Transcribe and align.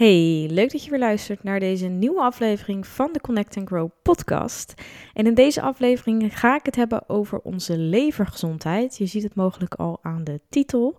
Hey, 0.00 0.48
leuk 0.50 0.72
dat 0.72 0.84
je 0.84 0.90
weer 0.90 0.98
luistert 0.98 1.42
naar 1.42 1.60
deze 1.60 1.86
nieuwe 1.86 2.20
aflevering 2.20 2.86
van 2.86 3.12
de 3.12 3.20
Connect 3.20 3.56
and 3.56 3.68
Grow 3.68 3.90
podcast. 4.02 4.74
En 5.14 5.26
in 5.26 5.34
deze 5.34 5.60
aflevering 5.60 6.38
ga 6.38 6.56
ik 6.56 6.66
het 6.66 6.76
hebben 6.76 7.08
over 7.08 7.38
onze 7.38 7.78
levergezondheid. 7.78 8.96
Je 8.98 9.06
ziet 9.06 9.22
het 9.22 9.34
mogelijk 9.34 9.74
al 9.74 9.98
aan 10.02 10.24
de 10.24 10.40
titel. 10.48 10.96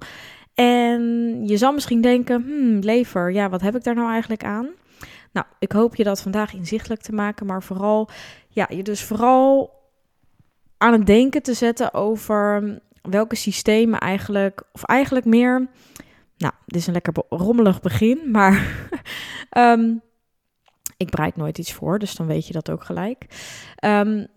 En 0.54 1.02
je 1.48 1.58
zal 1.58 1.74
misschien 1.74 2.02
denken, 2.02 2.44
hmm, 2.44 2.80
lever, 2.80 3.32
ja, 3.32 3.50
wat 3.50 3.62
heb 3.62 3.76
ik 3.76 3.84
daar 3.84 3.96
nou 3.96 4.10
eigenlijk 4.12 4.44
aan? 4.44 4.70
Nou, 5.32 5.46
ik 5.60 5.72
hoop 5.72 5.96
je 5.96 6.04
dat 6.04 6.22
vandaag 6.22 6.54
inzichtelijk 6.54 7.02
te 7.02 7.14
maken, 7.14 7.46
maar 7.46 7.64
vooral, 7.64 8.10
ja, 8.50 8.68
je 8.70 8.84
dus 8.84 9.04
vooral 9.04 9.74
aan 10.78 10.94
het 10.94 11.06
denken 11.06 11.42
te 11.42 11.54
zetten 11.54 11.94
over 11.94 12.80
welke 13.02 13.36
systemen 13.36 14.00
eigenlijk, 14.00 14.64
of 14.72 14.84
eigenlijk 14.84 15.26
meer 15.26 15.70
nou, 16.42 16.54
dit 16.66 16.82
is 16.82 16.88
een 16.88 16.94
lekker 16.94 17.14
rommelig 17.30 17.82
begin, 17.82 18.32
maar 18.32 18.88
ehm, 19.50 19.94
ik 20.98 21.10
bereid 21.10 21.36
nooit 21.36 21.58
iets 21.58 21.74
voor, 21.74 22.00
dus 22.00 22.16
dan 22.16 22.28
weet 22.28 22.48
je 22.48 22.54
dat 22.54 22.70
ook 22.70 22.84
gelijk. 22.84 23.26
Um, 23.86 24.28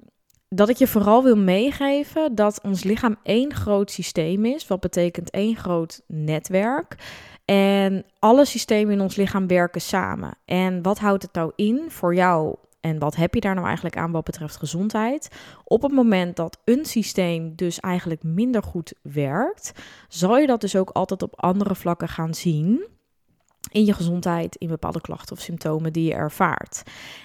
dat 0.49 0.69
ik 0.69 0.77
je 0.77 0.87
vooral 0.87 1.23
wil 1.23 1.37
meegeven 1.37 2.35
dat 2.35 2.61
ons 2.63 2.83
lichaam 2.83 3.17
één 3.23 3.55
groot 3.55 3.91
systeem 3.91 4.45
is, 4.45 4.67
wat 4.67 4.81
betekent 4.81 5.31
één 5.31 5.57
groot 5.57 6.03
netwerk. 6.07 6.97
En 7.45 8.05
alle 8.19 8.45
systemen 8.45 8.93
in 8.93 9.01
ons 9.01 9.17
lichaam 9.17 9.47
werken 9.47 9.81
samen. 9.81 10.39
En 10.45 10.83
wat 10.83 10.99
houdt 10.99 11.23
het 11.23 11.33
nou 11.33 11.53
in 11.57 11.85
voor 11.89 12.15
jou 12.15 12.57
en 12.85 12.99
wat 12.99 13.17
heb 13.17 13.35
je 13.35 13.41
daar 13.41 13.55
nou 13.55 13.67
eigenlijk 13.67 13.97
aan 13.97 14.11
wat 14.11 14.25
betreft 14.25 14.57
gezondheid? 14.57 15.29
Op 15.65 15.83
het 15.83 15.93
moment 15.93 16.37
dat 16.37 16.61
een 16.65 16.85
systeem 16.85 17.55
dus 17.55 17.81
eigenlijk 17.81 18.23
minder 18.23 18.63
goed 18.63 18.93
werkt, 19.03 19.73
zal 20.09 20.39
je 20.39 20.47
dat 20.47 20.61
dus 20.61 20.77
ook 20.77 20.91
altijd 20.91 21.23
op 21.23 21.41
andere 21.41 21.75
vlakken 21.75 22.09
gaan 22.09 22.35
zien 22.35 22.87
in 23.71 23.85
je 23.85 23.93
gezondheid, 23.93 24.57
in 24.57 24.69
bepaalde 24.69 25.01
klachten 25.01 25.37
of 25.37 25.43
symptomen 25.43 25.93
die 25.93 26.05
je 26.05 26.15
ervaart. 26.15 26.83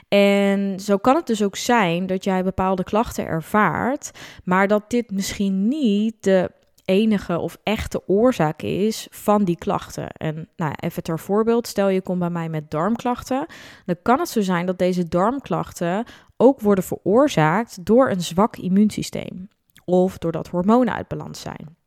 En 0.08 0.80
zo 0.80 0.98
kan 0.98 1.16
het 1.16 1.28
dus 1.28 1.44
ook 1.44 1.56
zijn 1.56 2.08
dat 2.08 2.24
jij 2.24 2.44
bepaalde 2.44 2.84
klachten 2.84 3.26
ervaart, 3.26 4.12
maar 4.44 4.68
dat 4.68 4.90
dit 4.90 5.12
misschien 5.12 5.68
niet 5.68 6.24
de 6.24 6.52
enige 6.90 7.40
of 7.40 7.58
echte 7.64 8.08
oorzaak 8.08 8.62
is 8.62 9.08
van 9.10 9.44
die 9.44 9.58
klachten. 9.58 10.10
En 10.12 10.50
nou, 10.56 10.74
even 10.76 11.04
ter 11.04 11.20
voorbeeld, 11.20 11.68
stel 11.68 11.88
je 11.90 12.02
komt 12.02 12.20
bij 12.20 12.30
mij 12.30 12.50
met 12.50 12.72
darmklachten, 12.72 13.46
dan 13.86 13.96
kan 14.02 14.20
het 14.20 14.30
zo 14.30 14.42
zijn 14.42 14.66
dat 14.66 14.78
deze 14.78 15.08
darmklachten 15.08 16.06
ook 16.38 16.62
worden 16.62 16.84
veroorzaakt 16.84 17.86
door 17.86 18.10
een 18.10 18.22
zwak 18.22 18.58
immuunsysteem 18.58 19.48
of 19.86 20.18
doordat 20.18 20.48
hormonen 20.48 20.94
uit 20.94 21.08
balans 21.08 21.40
zijn. 21.40 21.78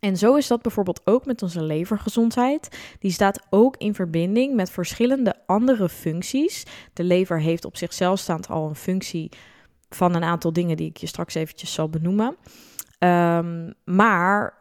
En 0.00 0.16
zo 0.16 0.34
is 0.34 0.46
dat 0.46 0.62
bijvoorbeeld 0.62 1.00
ook 1.04 1.26
met 1.26 1.42
onze 1.42 1.62
levergezondheid. 1.62 2.78
Die 2.98 3.12
staat 3.12 3.46
ook 3.50 3.76
in 3.76 3.94
verbinding 3.94 4.54
met 4.54 4.70
verschillende 4.70 5.34
andere 5.46 5.88
functies. 5.88 6.64
De 6.92 7.04
lever 7.04 7.40
heeft 7.40 7.64
op 7.64 7.76
zichzelf 7.76 8.18
staand 8.18 8.48
al 8.48 8.68
een 8.68 8.74
functie 8.74 9.30
van 9.88 10.14
een 10.14 10.24
aantal 10.24 10.52
dingen 10.52 10.76
die 10.76 10.88
ik 10.88 10.96
je 10.96 11.06
straks 11.06 11.34
eventjes 11.34 11.72
zal 11.72 11.88
benoemen. 11.88 12.36
Um, 12.98 13.74
maar 13.84 14.58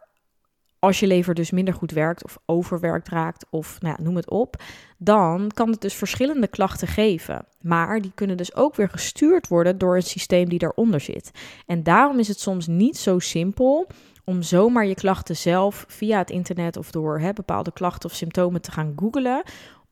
als 0.79 0.99
je 0.99 1.07
lever 1.07 1.33
dus 1.33 1.51
minder 1.51 1.73
goed 1.73 1.91
werkt 1.91 2.23
of 2.23 2.37
overwerkt 2.45 3.09
raakt 3.09 3.45
of 3.49 3.81
nou 3.81 3.95
ja, 3.97 4.03
noem 4.03 4.15
het 4.15 4.29
op, 4.29 4.63
dan 4.97 5.51
kan 5.53 5.69
het 5.69 5.81
dus 5.81 5.93
verschillende 5.93 6.47
klachten 6.47 6.87
geven. 6.87 7.45
Maar 7.61 8.01
die 8.01 8.11
kunnen 8.15 8.37
dus 8.37 8.55
ook 8.55 8.75
weer 8.75 8.89
gestuurd 8.89 9.47
worden 9.47 9.77
door 9.77 9.95
een 9.95 10.03
systeem 10.03 10.49
die 10.49 10.59
daaronder 10.59 10.99
zit. 10.99 11.31
En 11.65 11.83
daarom 11.83 12.19
is 12.19 12.27
het 12.27 12.39
soms 12.39 12.67
niet 12.67 12.97
zo 12.97 13.19
simpel 13.19 13.87
om 14.23 14.41
zomaar 14.41 14.85
je 14.85 14.95
klachten 14.95 15.35
zelf 15.35 15.85
via 15.87 16.17
het 16.17 16.29
internet 16.29 16.77
of 16.77 16.91
door 16.91 17.19
hè, 17.19 17.33
bepaalde 17.33 17.71
klachten 17.71 18.09
of 18.09 18.15
symptomen 18.15 18.61
te 18.61 18.71
gaan 18.71 18.93
googlen 18.95 19.43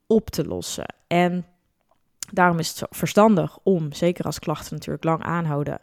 op 0.08 0.30
te 0.30 0.46
lossen. 0.46 0.96
En 1.08 1.46
daarom 2.32 2.60
is 2.60 2.70
het 2.70 2.88
verstandig 2.90 3.58
om, 3.64 3.94
zeker 3.94 4.26
als 4.26 4.40
klachten 4.40 4.74
natuurlijk 4.74 5.04
lang 5.04 5.24
aanhouden, 5.24 5.80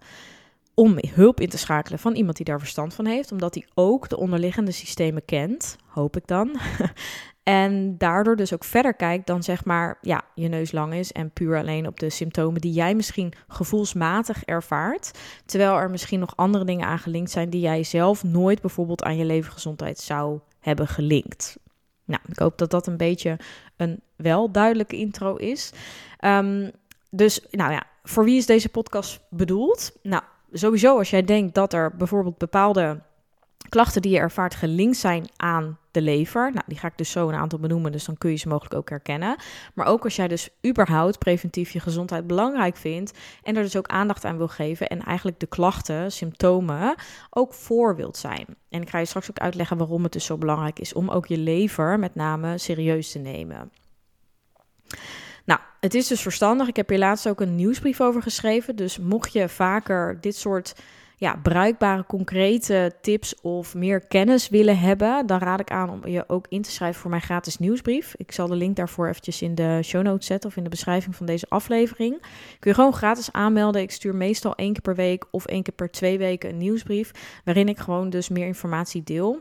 om 0.75 0.99
hulp 1.15 1.41
in 1.41 1.49
te 1.49 1.59
schakelen 1.59 1.99
van 1.99 2.15
iemand 2.15 2.37
die 2.37 2.47
daar 2.47 2.59
verstand 2.59 2.95
van 2.95 3.07
heeft, 3.07 3.33
omdat 3.33 3.55
hij 3.55 3.67
ook 3.75 4.09
de 4.09 4.17
onderliggende 4.17 4.71
systemen 4.71 5.25
kent, 5.25 5.77
hoop 5.87 6.17
ik 6.17 6.27
dan. 6.27 6.57
en 7.43 7.99
daardoor 7.99 8.37
dus 8.37 8.55
ook 8.55 8.65
verder 8.65 8.95
kijkt 8.95 9.27
dan 9.27 9.43
zeg 9.43 9.65
maar, 9.65 9.99
ja, 10.01 10.23
je 10.35 10.49
neus 10.49 10.73
lang 10.73 10.95
is 10.95 11.13
en 11.13 11.31
puur 11.31 11.59
alleen 11.59 11.87
op 11.87 12.01
de 12.01 12.11
symptomen 12.11 12.61
die 12.61 12.73
jij 12.73 12.95
misschien 12.95 13.33
gevoelsmatig 13.49 14.45
ervaart, 14.45 15.19
terwijl 15.47 15.77
er 15.77 15.91
misschien 15.91 16.21
nog 16.21 16.37
andere 16.37 16.65
dingen 16.65 16.87
aan 16.87 16.99
gelinkt 16.99 17.31
zijn 17.31 17.51
die 17.51 17.61
jij 17.61 17.83
zelf 17.85 18.25
nooit 18.25 18.61
bijvoorbeeld 18.61 19.03
aan 19.03 19.17
je 19.17 19.25
levensgezondheid 19.25 19.99
zou 19.99 20.39
hebben 20.61 20.89
gelinkt. 20.89 21.59
Nou, 22.05 22.23
ik 22.29 22.39
hoop 22.39 22.59
dat 22.59 22.71
dat 22.71 22.87
een 22.87 22.97
beetje 22.97 23.39
een 23.77 24.01
wel 24.17 24.51
duidelijke 24.51 24.97
intro 24.97 25.37
is. 25.37 25.73
Um, 26.21 26.71
dus, 27.11 27.47
nou 27.51 27.73
ja, 27.73 27.83
voor 28.03 28.25
wie 28.25 28.37
is 28.37 28.47
deze 28.47 28.69
podcast 28.69 29.21
bedoeld? 29.31 29.93
Nou, 30.03 30.23
sowieso 30.53 30.99
als 30.99 31.11
jij 31.11 31.23
denkt 31.23 31.55
dat 31.55 31.73
er 31.73 31.97
bijvoorbeeld 31.97 32.39
bepaalde 32.39 33.01
klachten 33.69 34.03
die 34.03 34.13
je 34.13 34.19
ervaart 34.19 34.55
gelinkt 34.55 34.97
zijn 34.97 35.29
aan 35.37 35.79
de 35.91 36.03
lever. 36.03 36.51
Nou, 36.53 36.65
die 36.67 36.79
ga 36.79 36.87
ik 36.87 36.97
dus 36.97 37.11
zo 37.11 37.29
een 37.29 37.35
aantal 37.35 37.59
benoemen, 37.59 37.93
dus 37.93 38.05
dan 38.05 38.19
kun 38.19 38.31
je 38.31 38.37
ze 38.37 38.49
mogelijk 38.49 38.75
ook 38.75 38.89
herkennen. 38.89 39.37
Maar 39.75 39.87
ook 39.87 40.05
als 40.05 40.17
jij 40.17 40.29
dus 40.29 40.49
überhaupt 40.67 41.19
preventief 41.19 41.71
je 41.71 41.81
gezondheid 41.81 42.27
belangrijk 42.27 42.77
vindt 42.77 43.19
en 43.43 43.57
er 43.57 43.63
dus 43.63 43.77
ook 43.77 43.89
aandacht 43.89 44.25
aan 44.25 44.37
wil 44.37 44.49
geven 44.49 44.89
en 44.89 45.03
eigenlijk 45.03 45.41
de 45.41 45.47
klachten, 45.47 46.13
symptomen 46.13 46.95
ook 47.31 47.55
voor 47.55 47.97
wilt 47.97 48.17
zijn. 48.17 48.47
En 48.69 48.83
ik 48.83 48.91
ga 48.91 48.99
je 48.99 49.05
straks 49.05 49.31
ook 49.31 49.39
uitleggen 49.39 49.77
waarom 49.77 50.03
het 50.03 50.13
dus 50.13 50.25
zo 50.25 50.39
belangrijk 50.39 50.79
is 50.79 50.93
om 50.93 51.11
ook 51.11 51.27
je 51.27 51.39
lever 51.39 51.99
met 51.99 52.15
name 52.15 52.59
serieus 52.59 53.13
te 53.13 53.19
nemen. 53.19 53.73
Nou, 55.45 55.61
het 55.81 55.95
is 55.95 56.07
dus 56.07 56.21
verstandig. 56.21 56.69
Ik 56.69 56.77
heb 56.77 56.89
hier 56.89 56.99
laatst 56.99 57.29
ook 57.29 57.41
een 57.41 57.55
nieuwsbrief 57.55 58.01
over 58.01 58.23
geschreven. 58.23 58.77
Dus 58.77 58.99
mocht 58.99 59.33
je 59.33 59.49
vaker 59.49 60.19
dit 60.21 60.37
soort 60.37 60.75
ja, 61.23 61.37
bruikbare, 61.43 62.05
concrete 62.07 62.93
tips 63.01 63.41
of 63.41 63.75
meer 63.75 64.07
kennis 64.07 64.49
willen 64.49 64.79
hebben, 64.79 65.27
dan 65.27 65.39
raad 65.39 65.61
ik 65.61 65.71
aan 65.71 65.91
om 65.91 66.07
je 66.07 66.29
ook 66.29 66.47
in 66.49 66.63
te 66.63 66.71
schrijven 66.71 67.01
voor 67.01 67.11
mijn 67.11 67.23
gratis 67.23 67.59
nieuwsbrief. 67.59 68.15
Ik 68.17 68.33
zal 68.33 68.47
de 68.47 68.55
link 68.55 68.77
daarvoor 68.77 69.09
eventjes 69.09 69.43
in 69.43 69.55
de 69.55 69.81
show 69.83 70.03
notes 70.03 70.27
zetten 70.27 70.51
of 70.51 70.57
in 70.57 70.63
de 70.63 70.69
beschrijving 70.71 71.17
van 71.17 71.27
deze 71.27 71.47
aflevering. 71.49 72.21
Kun 72.59 72.71
je 72.71 72.75
gewoon 72.75 72.93
gratis 72.93 73.33
aanmelden. 73.33 73.83
Ik 73.83 73.91
stuur 73.91 74.15
meestal 74.15 74.55
één 74.55 74.73
keer 74.73 74.83
per 74.83 74.95
week 74.95 75.25
of 75.31 75.47
één 75.47 75.63
keer 75.63 75.75
per 75.75 75.91
twee 75.91 76.19
weken 76.19 76.51
een 76.51 76.59
nieuwsbrief, 76.59 77.11
waarin 77.45 77.69
ik 77.69 77.79
gewoon 77.79 78.11
dus 78.11 78.29
meer 78.29 78.47
informatie 78.47 79.03
deel. 79.03 79.41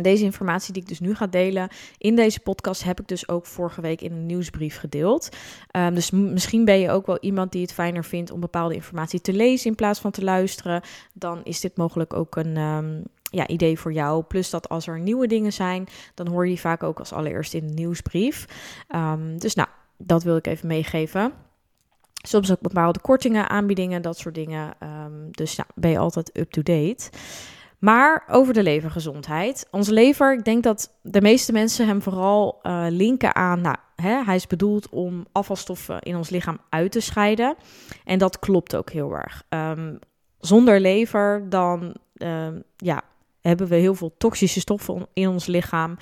Deze 0.00 0.24
informatie 0.24 0.72
die 0.72 0.82
ik 0.82 0.88
dus 0.88 1.00
nu 1.00 1.14
ga 1.14 1.26
delen 1.26 1.68
in 1.98 2.16
deze 2.16 2.40
podcast 2.40 2.84
heb 2.84 3.00
ik 3.00 3.08
dus 3.08 3.28
ook 3.28 3.46
vorige 3.46 3.80
week 3.80 4.00
in 4.00 4.12
een 4.12 4.26
nieuwsbrief 4.26 4.78
gedeeld. 4.78 5.28
Um, 5.76 5.94
dus 5.94 6.10
misschien 6.10 6.64
ben 6.64 6.78
je 6.78 6.90
ook 6.90 7.06
wel 7.06 7.18
iemand 7.20 7.52
die 7.52 7.62
het 7.62 7.72
fijner 7.72 8.04
vindt 8.04 8.30
om 8.30 8.40
bepaalde 8.40 8.74
informatie 8.74 9.20
te 9.20 9.32
lezen 9.32 9.70
in 9.70 9.74
plaats 9.74 10.00
van 10.00 10.10
te 10.10 10.24
luisteren. 10.24 10.82
Dan 11.12 11.40
is 11.44 11.60
dit 11.60 11.76
mogelijk 11.76 12.12
ook 12.12 12.36
een 12.36 12.56
um, 12.56 13.02
ja, 13.22 13.46
idee 13.46 13.78
voor 13.78 13.92
jou. 13.92 14.22
Plus 14.22 14.50
dat 14.50 14.68
als 14.68 14.86
er 14.86 15.00
nieuwe 15.00 15.26
dingen 15.26 15.52
zijn, 15.52 15.86
dan 16.14 16.26
hoor 16.26 16.44
je 16.44 16.50
die 16.50 16.60
vaak 16.60 16.82
ook 16.82 16.98
als 16.98 17.12
allereerst 17.12 17.54
in 17.54 17.66
de 17.66 17.72
nieuwsbrief. 17.72 18.46
Um, 18.94 19.38
dus 19.38 19.54
nou, 19.54 19.68
dat 19.96 20.22
wil 20.22 20.36
ik 20.36 20.46
even 20.46 20.66
meegeven. 20.66 21.32
Soms 22.26 22.52
ook 22.52 22.60
bepaalde 22.60 23.00
kortingen, 23.00 23.48
aanbiedingen, 23.48 24.02
dat 24.02 24.18
soort 24.18 24.34
dingen. 24.34 24.74
dus 25.30 25.56
nou, 25.56 25.68
ben 25.74 25.90
je 25.90 25.98
altijd 25.98 26.38
up-to-date. 26.38 27.10
Maar 27.82 28.24
over 28.28 28.54
de 28.54 28.62
levergezondheid. 28.62 29.66
Onze 29.70 29.92
lever, 29.92 30.32
ik 30.32 30.44
denk 30.44 30.62
dat 30.62 30.98
de 31.02 31.20
meeste 31.20 31.52
mensen 31.52 31.86
hem 31.86 32.02
vooral 32.02 32.58
uh, 32.62 32.86
linken 32.88 33.34
aan, 33.34 33.60
nou, 33.60 33.76
hè, 33.96 34.24
hij 34.24 34.34
is 34.34 34.46
bedoeld 34.46 34.88
om 34.88 35.26
afvalstoffen 35.32 36.00
in 36.00 36.16
ons 36.16 36.30
lichaam 36.30 36.58
uit 36.68 36.92
te 36.92 37.00
scheiden. 37.00 37.54
En 38.04 38.18
dat 38.18 38.38
klopt 38.38 38.76
ook 38.76 38.90
heel 38.90 39.12
erg. 39.12 39.42
Um, 39.48 39.98
zonder 40.38 40.80
lever, 40.80 41.46
dan 41.48 41.94
um, 42.16 42.62
ja, 42.76 43.02
hebben 43.40 43.68
we 43.68 43.74
heel 43.74 43.94
veel 43.94 44.14
toxische 44.18 44.60
stoffen 44.60 45.06
in 45.12 45.28
ons 45.28 45.46
lichaam. 45.46 45.96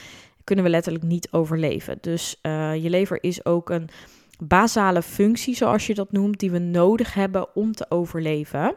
Kunnen 0.45 0.65
we 0.65 0.71
letterlijk 0.71 1.05
niet 1.05 1.29
overleven. 1.31 1.99
Dus 2.01 2.39
uh, 2.43 2.83
je 2.83 2.91
lever 2.91 3.23
is 3.23 3.45
ook 3.45 3.71
een 3.71 3.89
basale 4.39 5.03
functie, 5.03 5.57
zoals 5.57 5.87
je 5.87 5.95
dat 5.95 6.13
noemt, 6.13 6.39
die 6.39 6.51
we 6.51 6.59
nodig 6.59 7.15
hebben 7.15 7.57
om 7.57 7.73
te 7.73 7.87
overleven. 7.89 8.75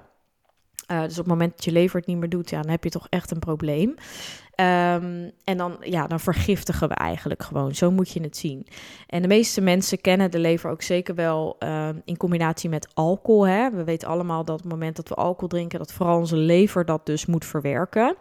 Uh, 0.94 1.02
dus 1.02 1.12
op 1.12 1.18
het 1.18 1.28
moment 1.28 1.52
dat 1.52 1.66
je 1.66 1.72
lever 1.72 2.00
het 2.00 2.08
niet 2.08 2.18
meer 2.18 2.30
doet, 2.30 2.50
ja, 2.50 2.62
dan 2.62 2.72
heb 2.72 2.84
je 2.84 2.90
toch 2.90 3.08
echt 3.10 3.32
een 3.32 3.40
probleem. 3.40 3.90
Um, 3.90 5.32
en 5.44 5.58
dan, 5.58 5.78
ja, 5.80 6.08
dan 6.08 6.20
vergiftigen 6.20 6.88
we 6.88 6.94
eigenlijk 6.94 7.44
gewoon. 7.44 7.76
Zo 7.76 7.92
moet 7.92 8.10
je 8.10 8.22
het 8.22 8.38
zien. 8.38 8.68
En 9.08 9.22
de 9.22 9.28
meeste 9.28 9.62
mensen 9.62 10.02
kennen 10.02 10.32
de 10.32 10.40
lever 10.40 10.70
ook 10.70 10.82
zeker 10.82 11.16
wel 11.16 11.56
uh, 11.60 11.90
in 12.06 12.18
combinatie 12.18 12.70
met 12.70 12.88
alcohol. 12.94 13.48
Hè? 13.48 13.70
We 13.70 13.84
weten 13.84 14.08
allemaal 14.08 14.46
dat 14.46 14.56
op 14.56 14.62
het 14.62 14.72
moment 14.72 14.96
dat 14.96 15.10
we 15.10 15.16
alcohol 15.16 15.48
drinken, 15.48 15.80
dat 15.80 15.94
vooral 15.94 16.18
onze 16.18 16.36
lever 16.36 16.86
dat 16.86 17.06
dus 17.06 17.26
moet 17.26 17.46
verwerken. 17.46 18.16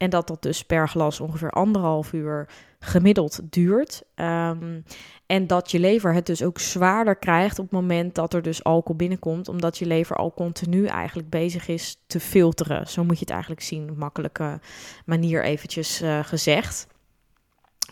En 0.00 0.10
dat 0.10 0.26
dat 0.26 0.42
dus 0.42 0.64
per 0.64 0.88
glas 0.88 1.20
ongeveer 1.20 1.50
anderhalf 1.50 2.12
uur 2.12 2.48
gemiddeld 2.78 3.40
duurt. 3.44 4.02
Um, 4.14 4.84
en 5.26 5.46
dat 5.46 5.70
je 5.70 5.78
lever 5.78 6.14
het 6.14 6.26
dus 6.26 6.42
ook 6.42 6.58
zwaarder 6.58 7.16
krijgt 7.16 7.58
op 7.58 7.64
het 7.64 7.80
moment 7.80 8.14
dat 8.14 8.34
er 8.34 8.42
dus 8.42 8.64
alcohol 8.64 8.96
binnenkomt, 8.96 9.48
omdat 9.48 9.78
je 9.78 9.86
lever 9.86 10.16
al 10.16 10.34
continu 10.34 10.86
eigenlijk 10.86 11.30
bezig 11.30 11.68
is 11.68 11.96
te 12.06 12.20
filteren. 12.20 12.86
Zo 12.86 13.04
moet 13.04 13.14
je 13.14 13.24
het 13.24 13.30
eigenlijk 13.30 13.62
zien, 13.62 13.94
makkelijke 13.96 14.60
manier 15.04 15.44
eventjes 15.44 16.02
uh, 16.02 16.24
gezegd. 16.24 16.86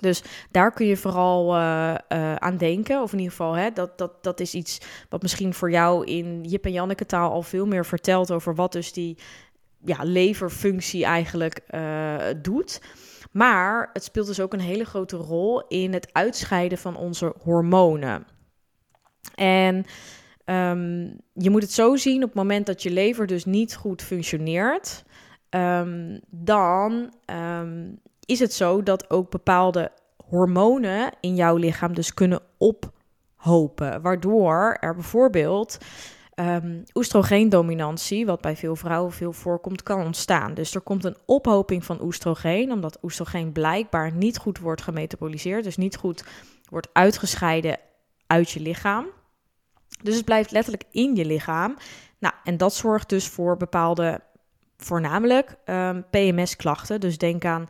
Dus 0.01 0.23
daar 0.51 0.73
kun 0.73 0.87
je 0.87 0.97
vooral 0.97 1.57
uh, 1.57 1.95
uh, 2.09 2.35
aan 2.35 2.57
denken. 2.57 3.03
Of 3.03 3.13
in 3.13 3.19
ieder 3.19 3.33
geval, 3.33 3.53
hè, 3.53 3.71
dat, 3.71 3.99
dat, 3.99 4.23
dat 4.23 4.41
is 4.41 4.55
iets 4.55 4.81
wat 5.09 5.23
misschien 5.23 5.55
voor 5.55 5.71
jou 5.71 6.05
in 6.05 6.45
Jip 6.45 6.65
en 6.65 6.73
Janneke 6.73 7.07
taal 7.07 7.31
al 7.31 7.43
veel 7.43 7.67
meer 7.67 7.87
vertelt 7.87 8.33
over 8.33 8.55
wat 8.55 8.73
dus 8.73 8.93
die 8.93 9.19
ja, 9.85 9.99
leverfunctie 10.03 11.05
eigenlijk 11.05 11.61
uh, 11.71 12.17
doet. 12.43 12.81
Maar 13.33 13.91
het 13.93 14.05
speelt 14.05 14.27
dus 14.27 14.41
ook 14.41 14.53
een 14.53 14.61
hele 14.61 14.85
grote 14.85 15.17
rol 15.17 15.67
in 15.67 15.93
het 15.93 16.09
uitscheiden 16.13 16.79
van 16.79 16.97
onze 16.97 17.35
hormonen. 17.43 18.27
En 19.35 19.77
um, 20.45 21.21
je 21.33 21.51
moet 21.51 21.63
het 21.63 21.73
zo 21.73 21.97
zien 21.97 22.23
op 22.23 22.29
het 22.29 22.39
moment 22.39 22.67
dat 22.67 22.83
je 22.83 22.91
lever 22.91 23.27
dus 23.27 23.45
niet 23.45 23.77
goed 23.77 24.03
functioneert, 24.03 25.05
um, 25.51 26.21
dan 26.31 27.13
um, 27.61 28.01
is 28.25 28.39
het 28.39 28.53
zo 28.53 28.83
dat 28.83 29.11
ook 29.11 29.31
bepaalde 29.31 29.93
hormonen 30.29 31.13
in 31.21 31.35
jouw 31.35 31.57
lichaam 31.57 31.95
dus 31.95 32.15
kunnen 32.15 32.41
ophopen. 32.57 34.03
Waardoor 34.03 34.77
er 34.81 34.95
bijvoorbeeld 34.95 35.79
um, 36.41 36.83
oestrogeendominantie, 36.95 38.27
wat 38.27 38.41
bij 38.41 38.57
veel 38.57 38.77
vrouwen 38.77 39.13
veel 39.13 39.33
voorkomt, 39.33 39.83
kan 39.83 40.05
ontstaan. 40.05 40.55
Dus 40.55 40.75
er 40.75 40.81
komt 40.81 41.05
een 41.05 41.17
ophoping 41.27 41.85
van 41.85 42.03
oestrogeen, 42.03 42.73
omdat 42.73 42.99
oestrogeen 43.03 43.53
blijkbaar 43.53 44.13
niet 44.13 44.39
goed 44.39 44.59
wordt 44.59 44.83
gemetaboliseerd, 44.83 45.65
dus 45.65 45.77
niet 45.77 45.97
goed 45.97 46.25
wordt 46.69 46.89
uitgescheiden 46.93 47.79
uit 48.27 48.51
je 48.51 48.61
lichaam. 48.61 49.07
Dus 50.03 50.17
het 50.17 50.25
blijft 50.25 50.51
letterlijk 50.51 50.85
in 50.91 51.15
je 51.15 51.25
lichaam. 51.25 51.77
Nou, 52.19 52.35
en 52.45 52.57
dat 52.57 52.75
zorgt 52.75 53.09
dus 53.09 53.29
voor 53.29 53.57
bepaalde, 53.57 54.21
voornamelijk 54.77 55.57
um, 55.65 56.05
PMS-klachten. 56.11 57.01
Dus 57.01 57.19
denk 57.19 57.45
aan 57.45 57.69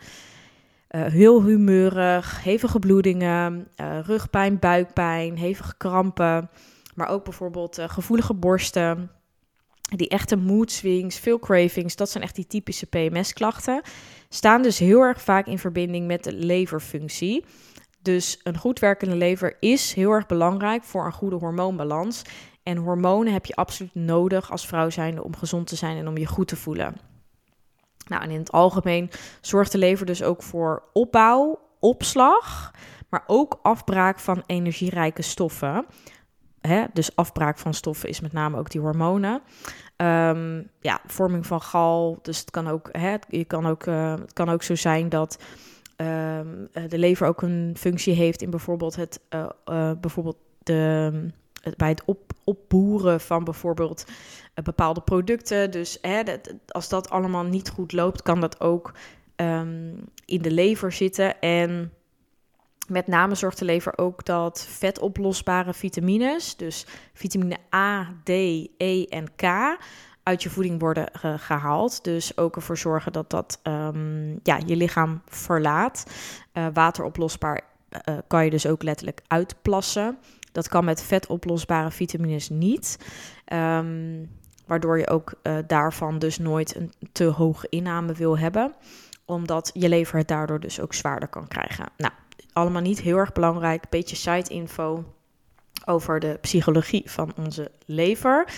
uh, 0.91 1.05
heel 1.05 1.43
humeurig, 1.43 2.43
hevige 2.43 2.79
bloedingen, 2.79 3.69
uh, 3.76 3.99
rugpijn, 4.00 4.59
buikpijn, 4.59 5.37
hevige 5.37 5.76
krampen. 5.76 6.50
Maar 6.99 7.09
ook 7.09 7.25
bijvoorbeeld 7.25 7.79
uh, 7.79 7.89
gevoelige 7.89 8.35
borsten, 8.35 9.11
die 9.97 10.09
echte 10.09 10.37
mood 10.37 10.71
swings, 10.71 11.19
veel 11.19 11.39
cravings. 11.39 11.97
Dat 11.97 12.11
zijn 12.11 12.25
echt 12.25 12.35
die 12.35 12.47
typische 12.47 12.87
PMS-klachten. 12.87 13.81
Staan 14.29 14.62
dus 14.62 14.79
heel 14.79 15.00
erg 15.00 15.23
vaak 15.23 15.47
in 15.47 15.59
verbinding 15.59 16.06
met 16.06 16.25
de 16.25 16.33
leverfunctie. 16.33 17.45
Dus 18.03 18.41
een 18.43 18.59
goed 18.59 18.79
werkende 18.79 19.17
lever 19.17 19.56
is 19.61 19.93
heel 19.93 20.11
erg 20.11 20.27
belangrijk 20.27 20.85
voor 20.85 21.05
een 21.05 21.12
goede 21.12 21.37
hormoonbalans. 21.37 22.23
En 22.62 22.77
hormonen 22.77 23.33
heb 23.33 23.47
je 23.47 23.55
absoluut 23.55 23.95
nodig 23.95 24.50
als 24.50 24.67
vrouw 24.67 24.91
zijnde 24.91 25.25
om 25.25 25.37
gezond 25.37 25.67
te 25.67 25.77
zijn 25.77 25.97
en 25.97 26.09
om 26.09 26.17
je 26.17 26.27
goed 26.27 26.49
te 26.49 26.56
voelen. 26.56 26.97
Nou, 28.06 28.23
en 28.23 28.31
in 28.31 28.39
het 28.39 28.53
algemeen 28.53 29.11
zorgt 29.41 29.73
de 29.73 29.79
lever 29.79 30.06
dus 30.06 30.23
ook 30.23 30.43
voor 30.43 30.83
opbouw, 30.93 31.61
opslag, 31.81 32.73
maar 33.09 33.25
ook 33.27 33.59
afbraak 33.62 34.19
van 34.19 34.43
energierijke 34.47 35.23
stoffen. 35.23 35.87
Hè? 36.60 36.84
Dus 36.93 37.16
afbraak 37.16 37.58
van 37.58 37.75
stoffen 37.75 38.08
is 38.08 38.20
met 38.20 38.32
name 38.32 38.58
ook 38.58 38.70
die 38.70 38.81
hormonen. 38.81 39.43
Um, 39.96 40.70
ja, 40.81 41.00
vorming 41.06 41.46
van 41.46 41.60
gal. 41.60 42.19
Dus 42.22 42.38
het 42.38 42.50
kan 42.50 42.69
ook, 42.69 42.88
hè, 42.93 43.14
je 43.28 43.44
kan 43.44 43.66
ook, 43.66 43.87
uh, 43.87 44.14
het 44.14 44.32
kan 44.32 44.49
ook 44.49 44.62
zo 44.62 44.75
zijn 44.75 45.08
dat 45.08 45.43
um, 45.96 46.69
de 46.88 46.99
lever 46.99 47.26
ook 47.26 47.43
een 47.43 47.75
functie 47.78 48.14
heeft 48.14 48.43
in 48.43 48.50
bijvoorbeeld 48.50 48.96
het, 48.96 49.20
uh, 49.34 49.93
bijvoorbeeld 50.00 50.37
de, 50.62 51.12
bij 51.76 51.88
het 51.88 52.02
op, 52.05 52.32
opboeren 52.44 53.20
van 53.20 53.44
bijvoorbeeld 53.44 54.04
bepaalde 54.54 55.00
producten. 55.00 55.70
Dus 55.70 55.99
hè, 56.00 56.22
als 56.69 56.88
dat 56.88 57.11
allemaal 57.11 57.44
niet 57.44 57.70
goed 57.70 57.93
loopt, 57.93 58.22
kan 58.22 58.40
dat 58.40 58.61
ook 58.61 58.93
um, 59.37 60.04
in 60.25 60.43
de 60.43 60.50
lever 60.50 60.93
zitten. 60.93 61.40
En 61.40 61.93
met 62.88 63.06
name 63.06 63.35
zorgt 63.35 63.58
de 63.58 63.64
lever 63.64 63.99
ook 63.99 64.25
dat 64.25 64.67
vetoplosbare 64.69 65.75
vitamines, 65.75 66.56
dus 66.56 66.87
vitamine 67.12 67.56
A, 67.75 68.14
D, 68.25 68.29
E 68.76 69.05
en 69.05 69.35
K, 69.37 69.43
uit 70.23 70.43
je 70.43 70.50
voeding 70.50 70.81
worden 70.81 71.08
gehaald. 71.38 72.05
Dus 72.05 72.37
ook 72.37 72.56
ervoor 72.56 72.79
zorgen 72.79 73.12
dat 73.12 73.31
dat 73.31 73.61
um, 73.62 74.40
ja, 74.43 74.61
je 74.67 74.76
lichaam 74.76 75.23
verlaat. 75.26 76.05
Uh, 76.52 76.67
wateroplosbaar 76.73 77.61
uh, 78.08 78.19
kan 78.26 78.44
je 78.44 78.50
dus 78.50 78.67
ook 78.67 78.82
letterlijk 78.82 79.20
uitplassen. 79.26 80.19
Dat 80.52 80.69
kan 80.69 80.85
met 80.85 81.02
vetoplosbare 81.02 81.90
vitamines 81.90 82.49
niet. 82.49 82.99
Um, 83.52 84.31
waardoor 84.67 84.99
je 84.99 85.08
ook 85.08 85.35
daarvan 85.67 86.19
dus 86.19 86.38
nooit 86.38 86.76
een 86.76 86.93
te 87.12 87.25
hoge 87.25 87.67
inname 87.69 88.12
wil 88.12 88.38
hebben. 88.38 88.75
Omdat 89.25 89.70
je 89.75 89.88
lever 89.88 90.19
het 90.19 90.29
daardoor 90.29 90.61
dus 90.61 90.81
ook 90.81 90.94
zwaarder 90.94 91.29
kan 91.29 91.49
krijgen. 91.49 91.87
Nou, 91.96 92.12
allemaal 92.58 92.82
niet 92.82 93.00
heel 93.00 93.16
erg 93.16 93.32
belangrijk. 93.32 93.88
Beetje 93.88 94.16
side 94.16 94.49
info 94.55 95.05
over 95.84 96.20
de 96.20 96.38
psychologie 96.40 97.10
van 97.10 97.32
onze 97.37 97.70
lever. 97.84 98.49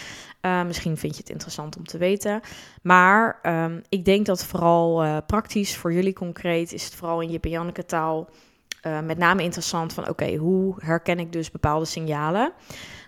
Uh, 0.43 0.64
misschien 0.64 0.97
vind 0.97 1.14
je 1.14 1.20
het 1.20 1.31
interessant 1.31 1.76
om 1.76 1.85
te 1.85 1.99
weten. 1.99 2.41
Maar 2.82 3.38
um, 3.43 3.82
ik 3.88 4.05
denk 4.05 4.26
dat 4.26 4.44
vooral 4.44 5.05
uh, 5.05 5.17
praktisch 5.26 5.76
voor 5.76 5.93
jullie 5.93 6.12
concreet 6.12 6.73
is 6.73 6.85
het 6.85 6.94
vooral 6.94 7.20
in 7.20 7.31
je 7.31 7.38
Janneke 7.49 7.85
taal 7.85 8.29
uh, 8.87 9.00
met 9.00 9.19
name 9.19 9.43
interessant 9.43 9.93
van 9.93 10.08
oké, 10.08 10.35
hoe 10.37 10.75
herken 10.79 11.19
ik 11.19 11.32
dus 11.32 11.50
bepaalde 11.50 11.85
signalen? 11.85 12.53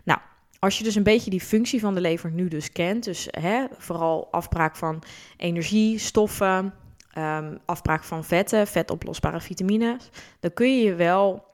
Nou, 0.05 0.19
als 0.59 0.79
je 0.79 0.85
dus 0.85 0.95
een 0.95 1.03
beetje 1.03 1.31
die 1.31 1.41
functie 1.41 1.81
van 1.81 1.95
de 1.95 2.01
lever 2.01 2.31
nu 2.31 2.49
dus 2.49 2.73
kent, 2.73 3.05
dus 3.05 3.29
hè, 3.31 3.65
vooral 3.79 4.29
afbraak 4.31 4.77
van 4.77 5.03
energie, 5.37 5.99
stoffen, 5.99 6.75
um, 7.19 7.59
afbraak 7.65 8.05
van 8.05 8.25
vetten, 8.25 8.67
vetoplosbare 8.67 9.41
vitamines, 9.41 10.09
dan 10.41 10.53
kun 10.53 10.77
je 10.77 10.85
je 10.85 10.95
wel 10.95 11.45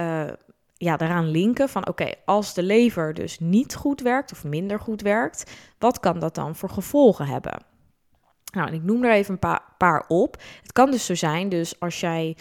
uh, 0.00 0.24
ja, 0.74 0.96
daaraan 0.96 1.28
linken 1.28 1.68
van 1.68 1.88
oké, 1.88 2.10
als 2.24 2.54
de 2.54 2.62
lever 2.62 3.14
dus 3.14 3.38
niet 3.38 3.74
goed 3.74 4.00
werkt 4.00 4.32
of 4.32 4.44
minder 4.44 4.80
goed 4.80 5.02
werkt, 5.02 5.50
wat 5.78 6.00
kan 6.00 6.18
dat 6.18 6.34
dan 6.34 6.56
voor 6.56 6.70
gevolgen 6.70 7.26
hebben? 7.26 7.64
Nou, 8.52 8.68
en 8.68 8.74
ik 8.74 8.82
noem 8.82 9.04
er 9.04 9.12
even 9.12 9.32
een 9.32 9.38
paar, 9.38 9.62
paar 9.78 10.04
op. 10.08 10.42
Het 10.62 10.72
kan 10.72 10.90
dus 10.90 11.06
zo 11.06 11.14
zijn, 11.14 11.48
dus 11.48 11.80
als 11.80 12.00
jij 12.00 12.36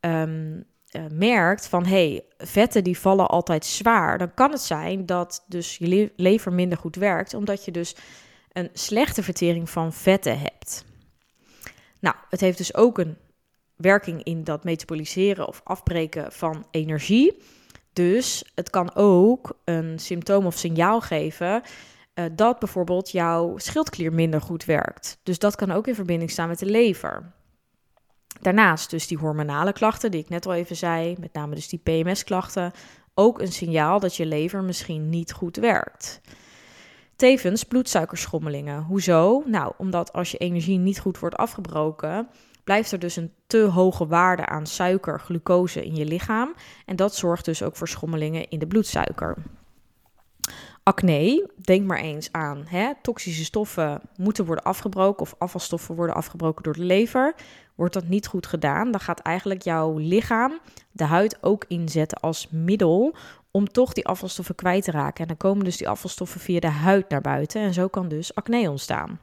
um, 0.00 0.64
uh, 0.92 1.02
merkt 1.12 1.68
van 1.68 1.86
hey, 1.86 2.24
vetten 2.38 2.84
die 2.84 2.98
vallen 2.98 3.28
altijd 3.28 3.64
zwaar, 3.64 4.18
dan 4.18 4.34
kan 4.34 4.50
het 4.50 4.60
zijn 4.60 5.06
dat 5.06 5.44
dus 5.48 5.76
je 5.76 6.12
lever 6.16 6.52
minder 6.52 6.78
goed 6.78 6.96
werkt, 6.96 7.34
omdat 7.34 7.64
je 7.64 7.70
dus 7.70 7.96
een 8.52 8.70
slechte 8.72 9.22
vertering 9.22 9.70
van 9.70 9.92
vetten 9.92 10.38
hebt. 10.38 10.84
Nou, 12.02 12.16
het 12.28 12.40
heeft 12.40 12.58
dus 12.58 12.74
ook 12.74 12.98
een 12.98 13.16
werking 13.76 14.22
in 14.22 14.44
dat 14.44 14.64
metaboliseren 14.64 15.48
of 15.48 15.60
afbreken 15.64 16.32
van 16.32 16.66
energie. 16.70 17.42
Dus 17.92 18.50
het 18.54 18.70
kan 18.70 18.94
ook 18.94 19.58
een 19.64 19.98
symptoom 19.98 20.46
of 20.46 20.58
signaal 20.58 21.00
geven 21.00 21.62
uh, 22.14 22.24
dat 22.32 22.58
bijvoorbeeld 22.58 23.10
jouw 23.10 23.58
schildklier 23.58 24.12
minder 24.12 24.40
goed 24.40 24.64
werkt. 24.64 25.18
Dus 25.22 25.38
dat 25.38 25.56
kan 25.56 25.70
ook 25.70 25.86
in 25.86 25.94
verbinding 25.94 26.30
staan 26.30 26.48
met 26.48 26.58
de 26.58 26.66
lever. 26.66 27.32
Daarnaast 28.40 28.90
dus 28.90 29.06
die 29.06 29.18
hormonale 29.18 29.72
klachten, 29.72 30.10
die 30.10 30.20
ik 30.20 30.28
net 30.28 30.46
al 30.46 30.54
even 30.54 30.76
zei, 30.76 31.16
met 31.20 31.32
name 31.32 31.54
dus 31.54 31.68
die 31.68 31.78
PMS-klachten, 31.78 32.72
ook 33.14 33.40
een 33.40 33.52
signaal 33.52 34.00
dat 34.00 34.16
je 34.16 34.26
lever 34.26 34.62
misschien 34.62 35.08
niet 35.08 35.32
goed 35.32 35.56
werkt. 35.56 36.20
Tevens 37.22 37.64
bloedsuikerschommelingen. 37.64 38.82
Hoezo? 38.82 39.42
Nou, 39.46 39.72
omdat 39.76 40.12
als 40.12 40.30
je 40.30 40.38
energie 40.38 40.78
niet 40.78 41.00
goed 41.00 41.18
wordt 41.18 41.36
afgebroken, 41.36 42.28
blijft 42.64 42.92
er 42.92 42.98
dus 42.98 43.16
een 43.16 43.32
te 43.46 43.58
hoge 43.58 44.06
waarde 44.06 44.46
aan 44.46 44.66
suiker, 44.66 45.20
glucose 45.20 45.84
in 45.84 45.94
je 45.94 46.04
lichaam. 46.04 46.54
En 46.86 46.96
dat 46.96 47.14
zorgt 47.14 47.44
dus 47.44 47.62
ook 47.62 47.76
voor 47.76 47.88
schommelingen 47.88 48.48
in 48.48 48.58
de 48.58 48.66
bloedsuiker. 48.66 49.36
Acne, 50.82 51.50
denk 51.56 51.86
maar 51.86 51.98
eens 51.98 52.32
aan. 52.32 52.64
Hè? 52.66 52.90
Toxische 53.02 53.44
stoffen 53.44 54.00
moeten 54.16 54.44
worden 54.44 54.64
afgebroken 54.64 55.22
of 55.22 55.34
afvalstoffen 55.38 55.94
worden 55.94 56.14
afgebroken 56.14 56.62
door 56.62 56.74
de 56.74 56.84
lever. 56.84 57.34
Wordt 57.74 57.94
dat 57.94 58.08
niet 58.08 58.26
goed 58.26 58.46
gedaan, 58.46 58.90
dan 58.90 59.00
gaat 59.00 59.20
eigenlijk 59.20 59.62
jouw 59.62 59.98
lichaam 59.98 60.60
de 60.90 61.04
huid 61.04 61.38
ook 61.40 61.64
inzetten 61.68 62.20
als 62.20 62.48
middel 62.50 63.14
om 63.50 63.68
toch 63.68 63.92
die 63.92 64.06
afvalstoffen 64.06 64.54
kwijt 64.54 64.84
te 64.84 64.90
raken. 64.90 65.22
En 65.22 65.26
dan 65.26 65.36
komen 65.36 65.64
dus 65.64 65.76
die 65.76 65.88
afvalstoffen 65.88 66.40
via 66.40 66.60
de 66.60 66.66
huid 66.66 67.08
naar 67.08 67.20
buiten 67.20 67.62
en 67.62 67.72
zo 67.72 67.88
kan 67.88 68.08
dus 68.08 68.34
acne 68.34 68.70
ontstaan. 68.70 69.20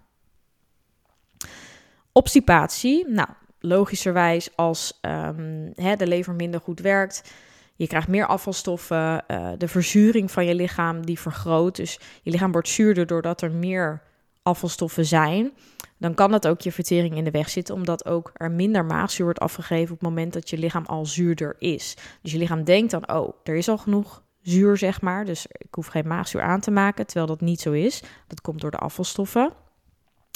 Obstipatie, 2.12 3.08
nou, 3.08 3.30
logischerwijs 3.60 4.56
als 4.56 5.00
um, 5.02 5.72
hè, 5.76 5.96
de 5.96 6.08
lever 6.08 6.34
minder 6.34 6.60
goed 6.60 6.80
werkt, 6.80 7.34
je 7.76 7.88
krijgt 7.88 8.08
meer 8.08 8.26
afvalstoffen, 8.26 9.24
uh, 9.28 9.50
de 9.58 9.68
verzuring 9.68 10.32
van 10.32 10.46
je 10.46 10.56
lichaam 10.56 11.06
die 11.06 11.20
vergroot. 11.20 11.76
Dus 11.76 12.00
je 12.22 12.32
lichaam 12.32 12.52
wordt 12.52 12.68
zuurder 12.68 13.08
doordat 13.08 13.42
er 13.42 13.52
meer 13.52 14.02
afvalstoffen 14.50 15.06
zijn. 15.06 15.52
Dan 15.98 16.14
kan 16.14 16.32
dat 16.32 16.48
ook 16.48 16.62
je 16.62 16.72
vertering 16.72 17.16
in 17.16 17.24
de 17.24 17.32
weg 17.32 17.50
zitten, 17.50 17.76
omdat 17.76 18.06
ook 18.06 18.32
er 18.34 18.52
minder 18.52 18.86
maagzuur 18.86 19.26
wordt 19.26 19.40
afgegeven 19.40 19.94
op 19.94 20.00
het 20.00 20.10
moment 20.10 20.34
dat 20.34 20.50
je 20.50 20.58
lichaam 20.58 20.86
al 20.86 21.06
zuurder 21.06 21.56
is. 21.58 21.98
Dus 22.22 22.32
je 22.32 22.38
lichaam 22.38 22.64
denkt 22.64 22.92
dan, 22.92 23.12
oh, 23.12 23.34
er 23.44 23.56
is 23.56 23.70
al 23.70 23.78
genoeg 23.78 24.24
zuur, 24.42 24.78
zeg 24.78 25.02
maar, 25.02 25.26
dus 25.26 25.46
ik 25.48 25.76
hoef 25.76 25.88
geen 25.88 26.08
maagzuur 26.08 26.42
aan 26.42 26.60
te 26.60 26.72
maken, 26.72 27.06
terwijl 27.06 27.28
dat 27.28 27.42
niet 27.42 27.62
zo 27.62 27.72
is. 27.72 28.04
Dat 28.28 28.42
komt 28.42 28.62
door 28.62 28.72
de 28.72 28.78
afvalstoffen. 28.78 29.54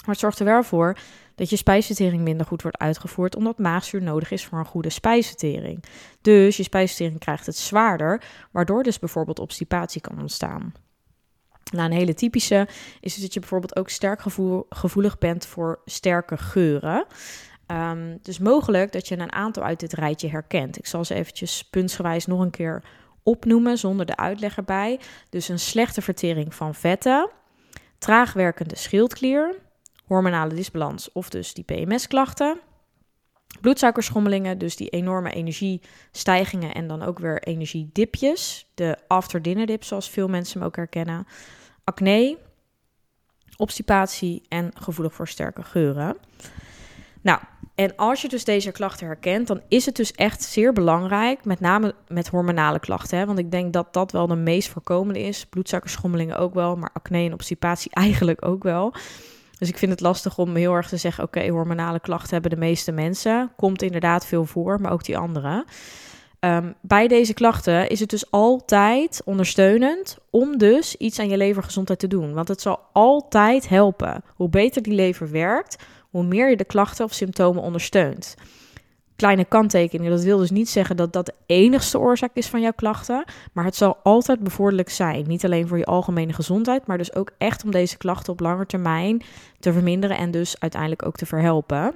Maar 0.05 0.11
het 0.11 0.19
zorgt 0.19 0.39
er 0.39 0.45
wel 0.45 0.63
voor 0.63 0.97
dat 1.35 1.49
je 1.49 1.55
spijsvertering 1.55 2.21
minder 2.21 2.45
goed 2.45 2.61
wordt 2.61 2.77
uitgevoerd, 2.77 3.35
omdat 3.35 3.57
maagzuur 3.57 4.01
nodig 4.01 4.31
is 4.31 4.45
voor 4.45 4.59
een 4.59 4.65
goede 4.65 4.89
spijsvertering. 4.89 5.83
Dus 6.21 6.57
je 6.57 6.63
spijsvertering 6.63 7.19
krijgt 7.19 7.45
het 7.45 7.57
zwaarder, 7.57 8.23
waardoor 8.51 8.83
dus 8.83 8.99
bijvoorbeeld 8.99 9.39
obstipatie 9.39 10.01
kan 10.01 10.19
ontstaan. 10.19 10.73
Nou, 11.71 11.85
een 11.85 11.97
hele 11.97 12.13
typische 12.13 12.67
is 12.99 13.13
dus 13.13 13.23
dat 13.23 13.33
je 13.33 13.39
bijvoorbeeld 13.39 13.75
ook 13.75 13.89
sterk 13.89 14.21
gevoelig 14.69 15.17
bent 15.17 15.45
voor 15.45 15.81
sterke 15.85 16.37
geuren. 16.37 17.05
Um, 17.67 18.19
dus 18.21 18.39
mogelijk 18.39 18.91
dat 18.91 19.07
je 19.07 19.19
een 19.19 19.31
aantal 19.31 19.63
uit 19.63 19.79
dit 19.79 19.93
rijtje 19.93 20.29
herkent. 20.29 20.77
Ik 20.77 20.85
zal 20.85 21.05
ze 21.05 21.13
eventjes 21.13 21.63
puntsgewijs 21.63 22.25
nog 22.25 22.39
een 22.39 22.49
keer 22.49 22.83
opnoemen 23.23 23.77
zonder 23.77 24.05
de 24.05 24.15
uitleg 24.15 24.57
erbij. 24.57 24.99
Dus 25.29 25.47
een 25.47 25.59
slechte 25.59 26.01
vertering 26.01 26.55
van 26.55 26.75
vetten, 26.75 27.29
traag 27.97 28.33
werkende 28.33 28.75
schildklier, 28.75 29.55
hormonale 30.05 30.53
disbalans 30.53 31.11
of 31.11 31.29
dus 31.29 31.53
die 31.53 31.63
PMS-klachten, 31.63 32.59
bloedsuikerschommelingen, 33.61 34.57
dus 34.57 34.75
die 34.75 34.89
enorme 34.89 35.31
energiestijgingen 35.31 36.73
en 36.73 36.87
dan 36.87 37.01
ook 37.01 37.19
weer 37.19 37.43
energiedipjes, 37.43 38.67
de 38.73 38.97
after 39.07 39.41
dinner 39.41 39.65
dip 39.65 39.83
zoals 39.83 40.09
veel 40.09 40.27
mensen 40.27 40.59
hem 40.59 40.67
ook 40.67 40.75
herkennen, 40.75 41.27
acne, 41.83 42.37
obstipatie 43.57 44.41
en 44.47 44.71
gevoelig 44.73 45.13
voor 45.13 45.27
sterke 45.27 45.63
geuren. 45.63 46.17
Nou, 47.21 47.39
en 47.75 47.95
als 47.95 48.21
je 48.21 48.27
dus 48.27 48.43
deze 48.43 48.71
klachten 48.71 49.07
herkent, 49.07 49.47
dan 49.47 49.61
is 49.67 49.85
het 49.85 49.95
dus 49.95 50.11
echt 50.11 50.43
zeer 50.43 50.73
belangrijk, 50.73 51.45
met 51.45 51.59
name 51.59 51.95
met 52.07 52.27
hormonale 52.27 52.79
klachten. 52.79 53.17
Hè? 53.17 53.25
Want 53.25 53.39
ik 53.39 53.51
denk 53.51 53.73
dat 53.73 53.93
dat 53.93 54.11
wel 54.11 54.27
de 54.27 54.35
meest 54.35 54.69
voorkomende 54.69 55.19
is. 55.19 55.45
Bloedsuikerschommelingen 55.45 56.37
ook 56.37 56.53
wel, 56.53 56.75
maar 56.75 56.89
acne 56.93 57.17
en 57.17 57.33
obstipatie 57.33 57.91
eigenlijk 58.05 58.45
ook 58.45 58.63
wel. 58.63 58.93
Dus 59.63 59.71
ik 59.71 59.77
vind 59.77 59.91
het 59.91 60.01
lastig 60.01 60.37
om 60.37 60.55
heel 60.55 60.73
erg 60.73 60.89
te 60.89 60.97
zeggen: 60.97 61.23
oké, 61.23 61.47
hormonale 61.47 61.99
klachten 61.99 62.33
hebben 62.33 62.51
de 62.51 62.65
meeste 62.65 62.91
mensen. 62.91 63.51
Komt 63.55 63.81
inderdaad 63.81 64.25
veel 64.25 64.45
voor, 64.45 64.81
maar 64.81 64.91
ook 64.91 65.03
die 65.03 65.17
andere. 65.17 65.65
Ehm, 66.39 66.71
bij 66.81 67.07
deze 67.07 67.33
klachten 67.33 67.89
is 67.89 67.99
het 67.99 68.09
dus 68.09 68.31
altijd 68.31 69.21
ondersteunend 69.25 70.17
om 70.29 70.57
dus 70.57 70.95
iets 70.95 71.19
aan 71.19 71.29
je 71.29 71.37
levergezondheid 71.37 71.99
te 71.99 72.07
doen. 72.07 72.33
Want 72.33 72.47
het 72.47 72.61
zal 72.61 72.79
altijd 72.93 73.69
helpen. 73.69 74.23
Hoe 74.35 74.49
beter 74.49 74.81
die 74.81 74.93
lever 74.93 75.31
werkt, 75.31 75.83
hoe 76.09 76.23
meer 76.23 76.49
je 76.49 76.57
de 76.57 76.63
klachten 76.63 77.05
of 77.05 77.13
symptomen 77.13 77.63
ondersteunt. 77.63 78.35
Kleine 79.23 79.45
kanttekening, 79.45 80.09
dat 80.09 80.23
wil 80.23 80.37
dus 80.37 80.51
niet 80.51 80.69
zeggen 80.69 80.95
dat 80.95 81.13
dat 81.13 81.25
de 81.25 81.33
enigste 81.45 81.99
oorzaak 81.99 82.31
is 82.33 82.47
van 82.47 82.61
jouw 82.61 82.73
klachten, 82.75 83.23
maar 83.53 83.65
het 83.65 83.75
zal 83.75 83.97
altijd 84.03 84.39
bevorderlijk 84.39 84.89
zijn. 84.89 85.27
Niet 85.27 85.45
alleen 85.45 85.67
voor 85.67 85.77
je 85.77 85.85
algemene 85.85 86.33
gezondheid, 86.33 86.87
maar 86.87 86.97
dus 86.97 87.15
ook 87.15 87.31
echt 87.37 87.63
om 87.63 87.71
deze 87.71 87.97
klachten 87.97 88.33
op 88.33 88.39
lange 88.39 88.65
termijn 88.65 89.21
te 89.59 89.73
verminderen 89.73 90.17
en 90.17 90.31
dus 90.31 90.59
uiteindelijk 90.59 91.05
ook 91.05 91.15
te 91.15 91.25
verhelpen. 91.25 91.95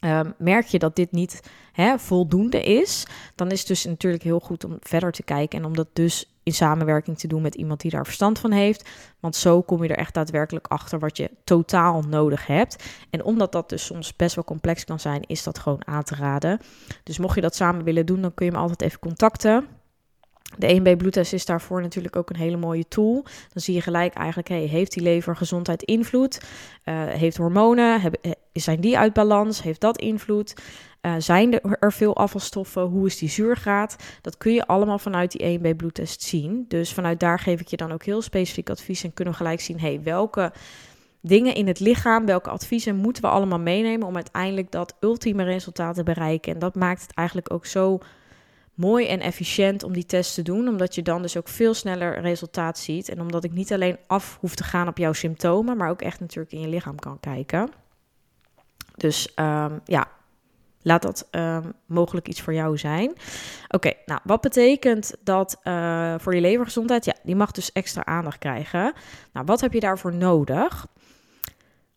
Um, 0.00 0.34
merk 0.38 0.66
je 0.66 0.78
dat 0.78 0.96
dit 0.96 1.12
niet 1.12 1.42
hè, 1.72 1.98
voldoende 1.98 2.62
is, 2.62 3.06
dan 3.34 3.50
is 3.50 3.58
het 3.58 3.68
dus 3.68 3.84
natuurlijk 3.84 4.22
heel 4.22 4.40
goed 4.40 4.64
om 4.64 4.76
verder 4.80 5.12
te 5.12 5.22
kijken 5.22 5.58
en 5.58 5.64
om 5.64 5.76
dat 5.76 5.88
dus 5.92 6.33
in 6.44 6.52
samenwerking 6.52 7.18
te 7.18 7.26
doen 7.26 7.42
met 7.42 7.54
iemand 7.54 7.80
die 7.80 7.90
daar 7.90 8.04
verstand 8.04 8.38
van 8.38 8.52
heeft. 8.52 8.88
Want 9.20 9.36
zo 9.36 9.62
kom 9.62 9.82
je 9.82 9.88
er 9.88 9.98
echt 9.98 10.14
daadwerkelijk 10.14 10.66
achter 10.66 10.98
wat 10.98 11.16
je 11.16 11.30
totaal 11.44 12.02
nodig 12.02 12.46
hebt. 12.46 12.84
En 13.10 13.24
omdat 13.24 13.52
dat 13.52 13.68
dus 13.68 13.84
soms 13.84 14.16
best 14.16 14.34
wel 14.34 14.44
complex 14.44 14.84
kan 14.84 15.00
zijn, 15.00 15.22
is 15.26 15.42
dat 15.42 15.58
gewoon 15.58 15.86
aan 15.86 16.02
te 16.02 16.14
raden. 16.14 16.60
Dus 17.02 17.18
mocht 17.18 17.34
je 17.34 17.40
dat 17.40 17.54
samen 17.54 17.84
willen 17.84 18.06
doen, 18.06 18.20
dan 18.20 18.34
kun 18.34 18.46
je 18.46 18.52
me 18.52 18.58
altijd 18.58 18.82
even 18.82 18.98
contacten. 18.98 19.66
De 20.58 20.78
1B 20.78 20.96
bloedtest 20.96 21.32
is 21.32 21.44
daarvoor 21.44 21.80
natuurlijk 21.80 22.16
ook 22.16 22.30
een 22.30 22.36
hele 22.36 22.56
mooie 22.56 22.88
tool. 22.88 23.22
Dan 23.52 23.62
zie 23.62 23.74
je 23.74 23.80
gelijk 23.80 24.14
eigenlijk, 24.14 24.48
hey, 24.48 24.60
heeft 24.60 24.92
die 24.92 25.02
levergezondheid 25.02 25.82
invloed? 25.82 26.40
Uh, 26.84 27.04
heeft 27.06 27.36
hormonen, 27.36 28.00
eh, 28.20 28.30
zijn 28.62 28.80
die 28.80 28.98
uit 28.98 29.12
balans? 29.12 29.62
Heeft 29.62 29.80
dat 29.80 29.98
invloed? 29.98 30.54
Uh, 31.02 31.14
zijn 31.18 31.60
er 31.60 31.92
veel 31.92 32.16
afvalstoffen? 32.16 32.82
Hoe 32.82 33.06
is 33.06 33.18
die 33.18 33.28
zuurgraad? 33.28 33.96
Dat 34.20 34.36
kun 34.36 34.52
je 34.52 34.66
allemaal 34.66 34.98
vanuit 34.98 35.32
die 35.32 35.58
1B 35.58 35.76
bloedtest 35.76 36.22
zien. 36.22 36.64
Dus 36.68 36.92
vanuit 36.92 37.20
daar 37.20 37.38
geef 37.38 37.60
ik 37.60 37.66
je 37.66 37.76
dan 37.76 37.92
ook 37.92 38.04
heel 38.04 38.22
specifiek 38.22 38.70
advies 38.70 39.04
en 39.04 39.14
kunnen 39.14 39.34
we 39.34 39.40
gelijk 39.40 39.60
zien, 39.60 39.80
hey, 39.80 40.00
welke 40.02 40.52
dingen 41.20 41.54
in 41.54 41.66
het 41.66 41.80
lichaam, 41.80 42.26
welke 42.26 42.50
adviezen 42.50 42.96
moeten 42.96 43.22
we 43.22 43.28
allemaal 43.28 43.58
meenemen 43.58 44.06
om 44.06 44.14
uiteindelijk 44.14 44.70
dat 44.70 44.94
ultieme 45.00 45.44
resultaat 45.44 45.94
te 45.94 46.02
bereiken. 46.02 46.52
En 46.52 46.58
dat 46.58 46.74
maakt 46.74 47.02
het 47.02 47.12
eigenlijk 47.14 47.52
ook 47.52 47.66
zo 47.66 47.98
mooi 48.74 49.06
en 49.06 49.20
efficiënt 49.20 49.82
om 49.82 49.92
die 49.92 50.06
test 50.06 50.34
te 50.34 50.42
doen, 50.42 50.68
omdat 50.68 50.94
je 50.94 51.02
dan 51.02 51.22
dus 51.22 51.36
ook 51.36 51.48
veel 51.48 51.74
sneller 51.74 52.20
resultaat 52.20 52.78
ziet. 52.78 53.08
En 53.08 53.20
omdat 53.20 53.44
ik 53.44 53.52
niet 53.52 53.72
alleen 53.72 53.98
af 54.06 54.38
hoef 54.40 54.54
te 54.54 54.64
gaan 54.64 54.88
op 54.88 54.98
jouw 54.98 55.12
symptomen, 55.12 55.76
maar 55.76 55.90
ook 55.90 56.02
echt 56.02 56.20
natuurlijk 56.20 56.52
in 56.52 56.60
je 56.60 56.68
lichaam 56.68 56.98
kan 56.98 57.20
kijken. 57.20 57.83
Dus 58.96 59.32
um, 59.36 59.80
ja, 59.84 60.08
laat 60.82 61.02
dat 61.02 61.28
um, 61.30 61.72
mogelijk 61.86 62.28
iets 62.28 62.40
voor 62.40 62.54
jou 62.54 62.78
zijn. 62.78 63.12
Oké, 63.68 63.92
nou, 64.06 64.20
wat 64.24 64.40
betekent 64.40 65.14
dat 65.22 65.60
uh, 65.64 66.14
voor 66.18 66.34
je 66.34 66.40
levergezondheid? 66.40 67.04
Ja, 67.04 67.14
die 67.22 67.36
mag 67.36 67.50
dus 67.50 67.72
extra 67.72 68.04
aandacht 68.04 68.38
krijgen. 68.38 68.92
Nou, 69.32 69.46
wat 69.46 69.60
heb 69.60 69.72
je 69.72 69.80
daarvoor 69.80 70.14
nodig? 70.14 70.86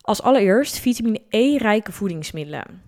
Als 0.01 0.21
allereerst 0.21 0.79
vitamine 0.79 1.21
E-rijke 1.29 1.91
voedingsmiddelen. 1.91 2.81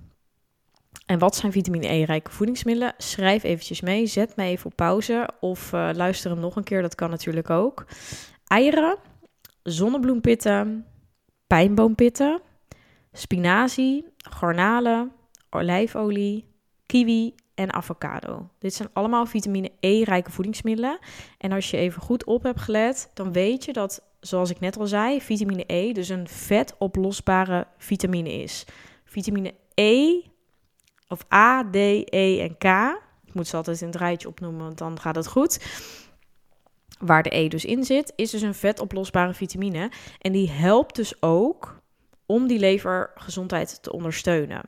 En 1.06 1.20
wat 1.20 1.36
zijn 1.36 1.52
vitamine 1.52 1.88
E-rijke 1.88 2.32
voedingsmiddelen? 2.32 2.94
Schrijf 2.98 3.44
eventjes 3.44 3.82
mee, 3.82 4.06
zet 4.06 4.36
me 4.36 4.44
even 4.44 4.66
op 4.66 4.76
pauze 4.76 5.30
of 5.40 5.74
uh, 5.74 5.90
luister 5.94 6.32
hem 6.32 6.40
nog 6.40 6.56
een 6.56 6.64
keer, 6.64 6.82
dat 6.82 6.96
kan 6.96 7.10
natuurlijk 7.10 7.50
ook. 7.50 7.86
Eieren, 8.48 8.98
zonnebloempitten, 9.64 10.86
pijnboompitten, 11.48 12.42
spinazie, 13.20 14.06
garnalen, 14.18 15.12
olijfolie, 15.50 16.46
kiwi 16.86 17.36
en 17.56 17.74
avocado. 17.74 18.50
Dit 18.60 18.74
zijn 18.74 18.90
allemaal 18.94 19.26
vitamine 19.26 19.72
E-rijke 19.80 20.32
voedingsmiddelen. 20.32 21.00
En 21.38 21.52
als 21.52 21.72
je 21.72 21.78
even 21.78 22.02
goed 22.02 22.24
op 22.26 22.44
hebt 22.44 22.60
gelet, 22.60 23.12
dan 23.14 23.32
weet 23.32 23.66
je 23.66 23.74
dat, 23.74 24.02
zoals 24.20 24.50
ik 24.50 24.60
net 24.60 24.78
al 24.78 24.88
zei, 24.88 25.22
vitamine 25.22 25.64
E 25.68 25.92
dus 25.92 26.10
een 26.10 26.28
vetoplosbare 26.28 27.68
vitamine 27.78 28.32
is. 28.32 28.66
Vitamine 29.04 29.54
E 29.74 30.22
of 31.08 31.26
A, 31.34 31.70
D, 31.70 31.76
E 31.76 32.40
en 32.40 32.58
K. 32.58 32.98
Ik 33.26 33.34
moet 33.34 33.48
ze 33.48 33.56
altijd 33.56 33.82
in 33.82 33.88
het 33.88 33.96
rijtje 33.96 34.28
opnoemen, 34.28 34.64
want 34.64 34.78
dan 34.78 35.00
gaat 35.00 35.16
het 35.16 35.28
goed. 35.28 35.60
Waar 37.00 37.24
de 37.24 37.36
E 37.36 37.48
dus 37.48 37.66
in 37.66 37.84
zit, 37.84 38.14
is 38.16 38.32
dus 38.32 38.42
een 38.42 38.54
vetoplosbare 38.54 39.34
vitamine. 39.34 39.92
En 40.22 40.32
die 40.32 40.50
helpt 40.50 40.96
dus 40.96 41.22
ook 41.22 41.79
om 42.30 42.48
die 42.48 42.60
levergezondheid 42.60 43.84
te 43.84 43.92
ondersteunen. 43.92 44.62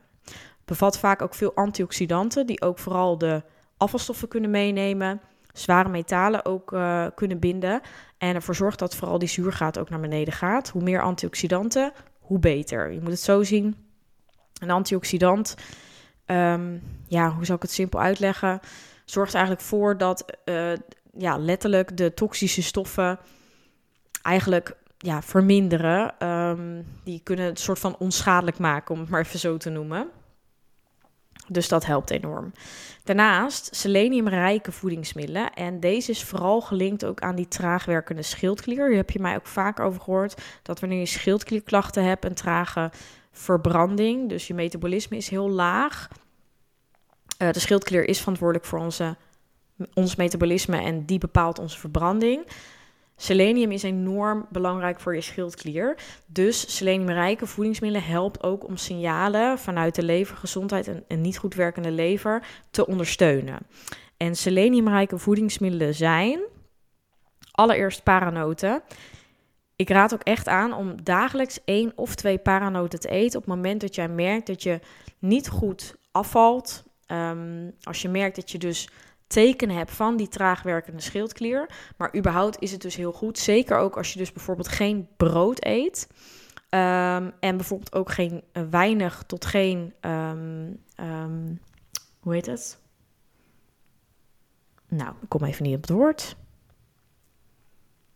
Bevat 0.64 0.98
vaak 0.98 1.22
ook 1.22 1.34
veel 1.34 1.54
antioxidanten, 1.54 2.46
die 2.46 2.62
ook 2.62 2.78
vooral 2.78 3.18
de 3.18 3.42
afvalstoffen 3.76 4.28
kunnen 4.28 4.50
meenemen. 4.50 5.20
Zware 5.52 5.88
metalen 5.88 6.44
ook 6.44 6.72
uh, 6.72 7.06
kunnen 7.14 7.38
binden. 7.38 7.80
En 8.18 8.34
ervoor 8.34 8.54
zorgt 8.54 8.78
dat 8.78 8.94
vooral 8.94 9.18
die 9.18 9.28
zuurgraad 9.28 9.78
ook 9.78 9.90
naar 9.90 10.00
beneden 10.00 10.32
gaat. 10.32 10.68
Hoe 10.68 10.82
meer 10.82 11.02
antioxidanten, 11.02 11.92
hoe 12.20 12.38
beter. 12.38 12.92
Je 12.92 13.00
moet 13.00 13.10
het 13.10 13.20
zo 13.20 13.42
zien. 13.42 13.76
Een 14.60 14.70
antioxidant 14.70 15.54
um, 16.26 16.82
ja, 17.06 17.30
hoe 17.30 17.44
zal 17.44 17.56
ik 17.56 17.62
het 17.62 17.70
simpel 17.70 18.00
uitleggen? 18.00 18.60
Zorgt 19.04 19.34
eigenlijk 19.34 19.64
voor 19.64 19.98
dat 19.98 20.24
uh, 20.44 20.72
ja, 21.18 21.38
letterlijk 21.38 21.96
de 21.96 22.14
toxische 22.14 22.62
stoffen 22.62 23.18
eigenlijk 24.22 24.76
ja, 25.02 25.22
verminderen. 25.22 26.28
Um, 26.28 26.86
die 27.04 27.20
kunnen 27.22 27.44
het 27.44 27.60
soort 27.60 27.78
van 27.78 27.96
onschadelijk 27.98 28.58
maken, 28.58 28.94
om 28.94 29.00
het 29.00 29.10
maar 29.10 29.20
even 29.20 29.38
zo 29.38 29.56
te 29.56 29.70
noemen. 29.70 30.08
Dus 31.48 31.68
dat 31.68 31.86
helpt 31.86 32.10
enorm. 32.10 32.52
Daarnaast 33.04 33.76
seleniumrijke 33.76 34.72
voedingsmiddelen. 34.72 35.52
En 35.52 35.80
deze 35.80 36.10
is 36.10 36.24
vooral 36.24 36.60
gelinkt 36.60 37.04
ook 37.04 37.20
aan 37.20 37.34
die 37.34 37.48
traagwerkende 37.48 38.22
schildklier. 38.22 38.88
Hier 38.88 38.96
heb 38.96 39.10
je 39.10 39.20
mij 39.20 39.34
ook 39.34 39.46
vaak 39.46 39.80
over 39.80 40.00
gehoord. 40.00 40.42
Dat 40.62 40.80
wanneer 40.80 40.98
je 40.98 41.06
schildklierklachten 41.06 42.04
hebt, 42.04 42.24
een 42.24 42.34
trage 42.34 42.90
verbranding. 43.32 44.28
Dus 44.28 44.46
je 44.46 44.54
metabolisme 44.54 45.16
is 45.16 45.28
heel 45.28 45.50
laag. 45.50 46.08
Uh, 47.38 47.50
de 47.50 47.60
schildklier 47.60 48.08
is 48.08 48.18
verantwoordelijk 48.18 48.66
voor 48.66 48.78
onze, 48.78 49.16
ons 49.94 50.16
metabolisme 50.16 50.76
en 50.76 51.04
die 51.04 51.18
bepaalt 51.18 51.58
onze 51.58 51.78
verbranding. 51.78 52.46
Selenium 53.22 53.70
is 53.70 53.82
enorm 53.82 54.46
belangrijk 54.50 55.00
voor 55.00 55.14
je 55.14 55.20
schildklier. 55.20 55.96
Dus 56.26 56.76
seleniumrijke 56.76 57.46
voedingsmiddelen 57.46 58.08
helpt 58.08 58.42
ook 58.42 58.66
om 58.66 58.76
signalen 58.76 59.58
vanuit 59.58 59.94
de 59.94 60.02
levergezondheid 60.02 60.88
en 60.88 61.04
een 61.08 61.20
niet 61.20 61.38
goed 61.38 61.54
werkende 61.54 61.90
lever 61.90 62.46
te 62.70 62.86
ondersteunen. 62.86 63.58
En 64.16 64.34
seleniumrijke 64.34 65.18
voedingsmiddelen 65.18 65.94
zijn 65.94 66.40
allereerst 67.50 68.02
paranoten. 68.02 68.82
Ik 69.76 69.88
raad 69.88 70.14
ook 70.14 70.22
echt 70.22 70.48
aan 70.48 70.72
om 70.72 71.02
dagelijks 71.02 71.58
één 71.64 71.92
of 71.94 72.14
twee 72.14 72.38
paranoten 72.38 73.00
te 73.00 73.08
eten 73.08 73.38
op 73.38 73.46
het 73.46 73.54
moment 73.54 73.80
dat 73.80 73.94
jij 73.94 74.08
merkt 74.08 74.46
dat 74.46 74.62
je 74.62 74.80
niet 75.18 75.48
goed 75.48 75.94
afvalt. 76.10 76.84
Um, 77.06 77.74
als 77.82 78.02
je 78.02 78.08
merkt 78.08 78.36
dat 78.36 78.50
je 78.50 78.58
dus 78.58 78.88
tekenen 79.32 79.76
hebt 79.76 79.90
van 79.90 80.16
die 80.16 80.28
traagwerkende 80.28 81.02
schildklier. 81.02 81.70
Maar 81.96 82.16
überhaupt 82.16 82.60
is 82.60 82.72
het 82.72 82.82
dus 82.82 82.96
heel 82.96 83.12
goed. 83.12 83.38
Zeker 83.38 83.78
ook 83.78 83.96
als 83.96 84.12
je 84.12 84.18
dus 84.18 84.32
bijvoorbeeld 84.32 84.68
geen 84.68 85.08
brood 85.16 85.64
eet. 85.64 86.08
Ehm, 86.68 87.30
en 87.40 87.56
bijvoorbeeld 87.56 87.94
ook 87.94 88.10
geen 88.10 88.42
uh, 88.52 88.62
weinig 88.70 89.22
tot 89.26 89.44
geen, 89.44 89.94
ehm, 90.00 90.70
ehm, 90.94 91.54
hoe 92.20 92.32
heet 92.32 92.46
het? 92.46 92.80
Nou, 94.88 95.14
ik 95.20 95.28
kom 95.28 95.44
even 95.44 95.62
niet 95.62 95.74
op 95.74 95.80
het 95.80 95.90
woord. 95.90 96.36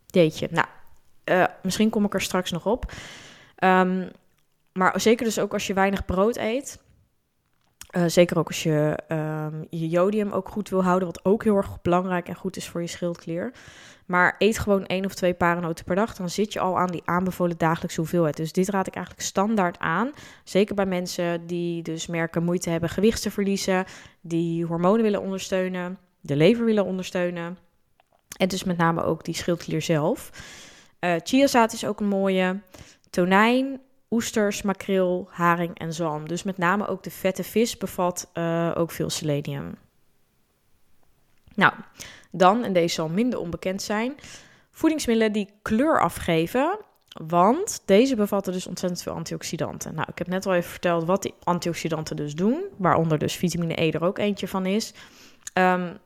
Jeetje, 0.06 0.48
nou, 0.50 0.66
uh, 1.24 1.44
misschien 1.62 1.90
kom 1.90 2.04
ik 2.04 2.14
er 2.14 2.20
straks 2.20 2.50
nog 2.50 2.66
op. 2.66 2.92
maar 4.72 5.00
zeker 5.00 5.24
dus 5.24 5.38
ook 5.38 5.52
als 5.52 5.66
je 5.66 5.74
weinig 5.74 6.04
brood 6.04 6.36
eet. 6.36 6.80
Uh, 7.96 8.04
zeker 8.06 8.38
ook 8.38 8.46
als 8.46 8.62
je 8.62 8.96
je 9.70 9.88
jodium 9.88 10.32
ook 10.32 10.48
goed 10.48 10.68
wil 10.68 10.82
houden, 10.82 11.08
wat 11.08 11.24
ook 11.24 11.44
heel 11.44 11.56
erg 11.56 11.82
belangrijk 11.82 12.28
en 12.28 12.34
goed 12.34 12.56
is 12.56 12.68
voor 12.68 12.80
je 12.80 12.86
schildklier. 12.86 13.52
Maar 14.06 14.34
eet 14.38 14.58
gewoon 14.58 14.86
één 14.86 15.04
of 15.04 15.14
twee 15.14 15.34
paranoten 15.34 15.84
per 15.84 15.94
dag. 15.94 16.14
Dan 16.16 16.30
zit 16.30 16.52
je 16.52 16.60
al 16.60 16.78
aan 16.78 16.90
die 16.90 17.02
aanbevolen 17.04 17.58
dagelijkse 17.58 18.00
hoeveelheid. 18.00 18.36
Dus 18.36 18.52
dit 18.52 18.68
raad 18.68 18.86
ik 18.86 18.94
eigenlijk 18.94 19.26
standaard 19.26 19.78
aan. 19.78 20.10
Zeker 20.44 20.74
bij 20.74 20.86
mensen 20.86 21.46
die 21.46 21.82
dus 21.82 22.06
merken 22.06 22.44
moeite 22.44 22.70
hebben 22.70 22.88
gewicht 22.88 23.22
te 23.22 23.30
verliezen. 23.30 23.84
Die 24.20 24.64
hormonen 24.64 25.02
willen 25.02 25.22
ondersteunen. 25.22 25.98
De 26.20 26.36
lever 26.36 26.64
willen 26.64 26.84
ondersteunen. 26.84 27.58
En 28.36 28.48
dus 28.48 28.64
met 28.64 28.76
name 28.76 29.02
ook 29.02 29.24
die 29.24 29.34
schildklier 29.34 29.82
zelf. 29.82 30.30
Uh, 31.00 31.14
chiazaad 31.22 31.72
is 31.72 31.86
ook 31.86 32.00
een 32.00 32.08
mooie. 32.08 32.60
Tonijn, 33.10 33.80
oesters, 34.10 34.62
makreel, 34.62 35.28
haring 35.30 35.78
en 35.78 35.92
zalm. 35.92 36.28
Dus 36.28 36.42
met 36.42 36.58
name 36.58 36.86
ook 36.86 37.02
de 37.02 37.10
vette 37.10 37.44
vis 37.44 37.78
bevat 37.78 38.30
uh, 38.34 38.72
ook 38.74 38.90
veel 38.90 39.10
selenium. 39.10 39.74
Nou, 41.54 41.72
dan, 42.30 42.64
en 42.64 42.72
deze 42.72 42.94
zal 42.94 43.08
minder 43.08 43.38
onbekend 43.38 43.82
zijn, 43.82 44.14
voedingsmiddelen 44.70 45.32
die 45.32 45.50
kleur 45.62 46.00
afgeven. 46.00 46.78
Want 47.26 47.82
deze 47.84 48.16
bevatten 48.16 48.52
dus 48.52 48.66
ontzettend 48.66 49.02
veel 49.02 49.12
antioxidanten. 49.12 49.94
Nou, 49.94 50.06
ik 50.10 50.18
heb 50.18 50.26
net 50.26 50.46
al 50.46 50.54
even 50.54 50.70
verteld 50.70 51.04
wat 51.04 51.22
die 51.22 51.34
antioxidanten 51.42 52.16
dus 52.16 52.34
doen. 52.34 52.64
Waaronder 52.78 53.18
dus 53.18 53.36
vitamine 53.36 53.82
E 53.82 53.90
er 53.90 54.04
ook 54.04 54.18
eentje 54.18 54.48
van 54.48 54.66
is. 54.66 54.94
Um, 55.54 55.98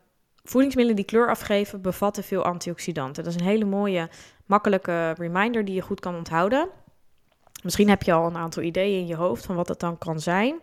voedingsmiddelen 0.43 0.95
die 0.95 1.05
kleur 1.05 1.29
afgeven 1.29 1.81
bevatten 1.81 2.23
veel 2.23 2.43
antioxidanten. 2.43 3.23
Dat 3.23 3.33
is 3.33 3.39
een 3.39 3.47
hele 3.47 3.65
mooie, 3.65 4.09
makkelijke 4.45 5.11
reminder 5.11 5.65
die 5.65 5.75
je 5.75 5.81
goed 5.81 5.99
kan 5.99 6.15
onthouden. 6.15 6.69
Misschien 7.61 7.89
heb 7.89 8.03
je 8.03 8.13
al 8.13 8.25
een 8.25 8.37
aantal 8.37 8.63
ideeën 8.63 8.99
in 8.99 9.07
je 9.07 9.15
hoofd 9.15 9.45
van 9.45 9.55
wat 9.55 9.67
dat 9.67 9.79
dan 9.79 9.97
kan 9.97 10.19
zijn. 10.19 10.59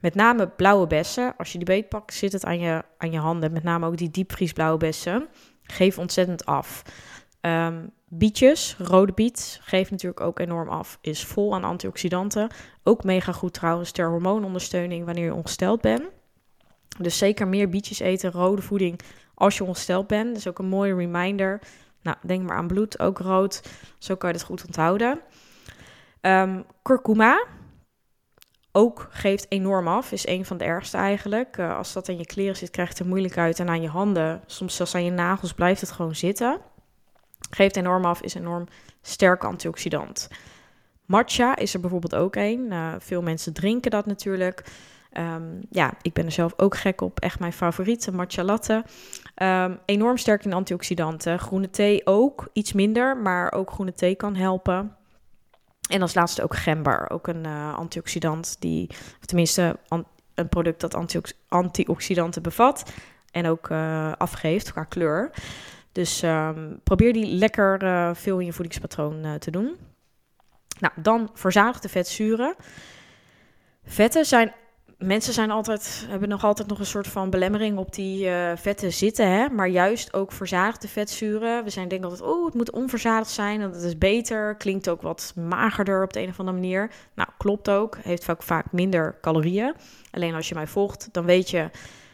Met 0.00 0.14
name 0.14 0.48
blauwe 0.48 0.86
bessen. 0.86 1.34
Als 1.36 1.52
je 1.52 1.58
die 1.58 1.66
beetpakt, 1.66 2.14
zit 2.14 2.32
het 2.32 2.44
aan 2.44 2.58
je, 2.58 2.82
aan 2.98 3.10
je 3.10 3.18
handen. 3.18 3.52
Met 3.52 3.62
name 3.62 3.86
ook 3.86 3.96
die 3.96 4.10
diepvriesblauwe 4.10 4.78
bessen. 4.78 5.28
Geef 5.62 5.98
ontzettend 5.98 6.46
af. 6.46 6.82
Um, 7.40 7.90
bietjes, 8.08 8.76
rode 8.78 9.12
biet, 9.12 9.60
geeft 9.62 9.90
natuurlijk 9.90 10.20
ook 10.20 10.38
enorm 10.38 10.68
af. 10.68 10.98
Is 11.00 11.24
vol 11.24 11.54
aan 11.54 11.64
antioxidanten. 11.64 12.48
Ook 12.82 13.04
mega 13.04 13.32
goed 13.32 13.52
trouwens 13.52 13.90
ter 13.90 14.08
hormoonondersteuning 14.08 15.04
wanneer 15.04 15.24
je 15.24 15.34
ongesteld 15.34 15.80
bent. 15.80 16.02
Dus 16.98 17.18
zeker 17.18 17.48
meer 17.48 17.68
bietjes 17.68 17.98
eten, 17.98 18.30
rode 18.30 18.62
voeding 18.62 19.00
als 19.34 19.56
je 19.56 19.64
ongesteld 19.64 20.06
bent. 20.06 20.28
Dat 20.28 20.36
is 20.36 20.48
ook 20.48 20.58
een 20.58 20.66
mooie 20.66 20.94
reminder. 20.94 21.60
Nou, 22.02 22.16
denk 22.22 22.42
maar 22.42 22.56
aan 22.56 22.66
bloed, 22.66 22.98
ook 22.98 23.18
rood. 23.18 23.62
Zo 23.98 24.14
kan 24.14 24.28
je 24.28 24.36
het 24.36 24.44
goed 24.44 24.66
onthouden. 24.66 25.20
Um, 26.26 26.64
kurkuma, 26.82 27.44
ook 28.72 29.08
geeft 29.10 29.46
enorm 29.48 29.88
af. 29.88 30.12
Is 30.12 30.26
een 30.26 30.44
van 30.44 30.56
de 30.56 30.64
ergste 30.64 30.96
eigenlijk. 30.96 31.56
Uh, 31.56 31.76
als 31.76 31.92
dat 31.92 32.08
in 32.08 32.18
je 32.18 32.26
kleren 32.26 32.56
zit, 32.56 32.70
krijgt 32.70 32.92
het 32.92 33.00
er 33.00 33.06
moeilijk 33.06 33.38
uit. 33.38 33.58
En 33.58 33.68
aan 33.68 33.82
je 33.82 33.88
handen, 33.88 34.42
soms 34.46 34.76
zelfs 34.76 34.94
aan 34.94 35.04
je 35.04 35.10
nagels, 35.10 35.54
blijft 35.54 35.80
het 35.80 35.92
gewoon 35.92 36.14
zitten. 36.14 36.60
Geeft 37.50 37.76
enorm 37.76 38.04
af, 38.04 38.22
is 38.22 38.34
enorm 38.34 38.66
sterk 39.02 39.44
antioxidant. 39.44 40.28
Matcha 41.04 41.56
is 41.56 41.74
er 41.74 41.80
bijvoorbeeld 41.80 42.14
ook 42.14 42.36
een. 42.36 42.66
Uh, 42.70 42.94
veel 42.98 43.22
mensen 43.22 43.52
drinken 43.52 43.90
dat 43.90 44.06
natuurlijk. 44.06 44.64
Um, 45.18 45.60
ja, 45.70 45.92
ik 46.02 46.12
ben 46.12 46.24
er 46.24 46.32
zelf 46.32 46.52
ook 46.56 46.76
gek 46.76 47.00
op. 47.00 47.20
Echt 47.20 47.40
mijn 47.40 47.52
favoriete 47.52 48.12
matcha 48.12 48.44
latte. 48.44 48.84
Um, 49.42 49.78
enorm 49.84 50.16
sterk 50.16 50.44
in 50.44 50.52
antioxidanten. 50.52 51.38
Groene 51.38 51.70
thee 51.70 52.06
ook, 52.06 52.48
iets 52.52 52.72
minder, 52.72 53.16
maar 53.16 53.52
ook 53.52 53.70
groene 53.70 53.92
thee 53.92 54.14
kan 54.14 54.34
helpen. 54.34 54.96
En 55.88 56.02
als 56.02 56.14
laatste 56.14 56.42
ook 56.42 56.56
gember, 56.56 57.10
ook 57.10 57.26
een 57.26 57.44
uh, 57.46 57.74
antioxidant 57.74 58.56
die, 58.58 58.88
of 58.90 59.26
tenminste 59.26 59.78
een 60.34 60.48
product 60.48 60.80
dat 60.80 60.94
antiox 60.94 61.34
antioxidanten 61.48 62.42
bevat 62.42 62.92
en 63.30 63.46
ook 63.46 63.68
uh, 63.68 64.12
afgeeft 64.12 64.72
qua 64.72 64.84
kleur. 64.84 65.30
Dus 65.92 66.22
um, 66.22 66.80
probeer 66.82 67.12
die 67.12 67.26
lekker 67.26 67.82
uh, 67.82 68.10
veel 68.14 68.38
in 68.38 68.46
je 68.46 68.52
voedingspatroon 68.52 69.38
te 69.38 69.50
doen. 69.50 69.76
Nou, 70.78 70.92
dan 70.96 71.30
verzadigde 71.34 71.88
vetzuren. 71.88 72.54
Vetten 73.84 74.24
zijn 74.24 74.52
mensen 75.06 75.32
zijn 75.32 75.50
altijd, 75.50 76.06
hebben 76.08 76.28
nog 76.28 76.44
altijd 76.44 76.68
nog 76.68 76.78
een 76.78 76.86
soort 76.86 77.06
van 77.06 77.30
belemmering 77.30 77.78
op 77.78 77.94
die 77.94 78.26
uh, 78.26 78.52
vetten 78.54 78.92
zitten. 78.92 79.30
Hè? 79.30 79.48
Maar 79.48 79.68
juist 79.68 80.14
ook 80.14 80.32
verzadigde 80.32 80.88
vetzuren. 80.88 81.64
We 81.64 81.70
zijn 81.70 81.88
denken 81.88 82.10
altijd, 82.10 82.28
oh, 82.28 82.44
het 82.44 82.54
moet 82.54 82.70
onverzadigd 82.70 83.30
zijn. 83.30 83.60
Dat 83.60 83.82
is 83.82 83.98
beter. 83.98 84.54
Klinkt 84.54 84.88
ook 84.88 85.02
wat 85.02 85.32
magerder 85.36 86.02
op 86.02 86.12
de 86.12 86.20
een 86.20 86.28
of 86.28 86.38
andere 86.38 86.56
manier. 86.56 86.90
Nou, 87.14 87.28
klopt 87.38 87.70
ook. 87.70 87.98
Heeft 88.02 88.30
ook 88.30 88.42
vaak 88.42 88.72
minder 88.72 89.18
calorieën. 89.20 89.74
Alleen 90.10 90.34
als 90.34 90.48
je 90.48 90.54
mij 90.54 90.66
volgt, 90.66 91.08
dan 91.12 91.24
weet 91.24 91.50
je... 91.50 91.70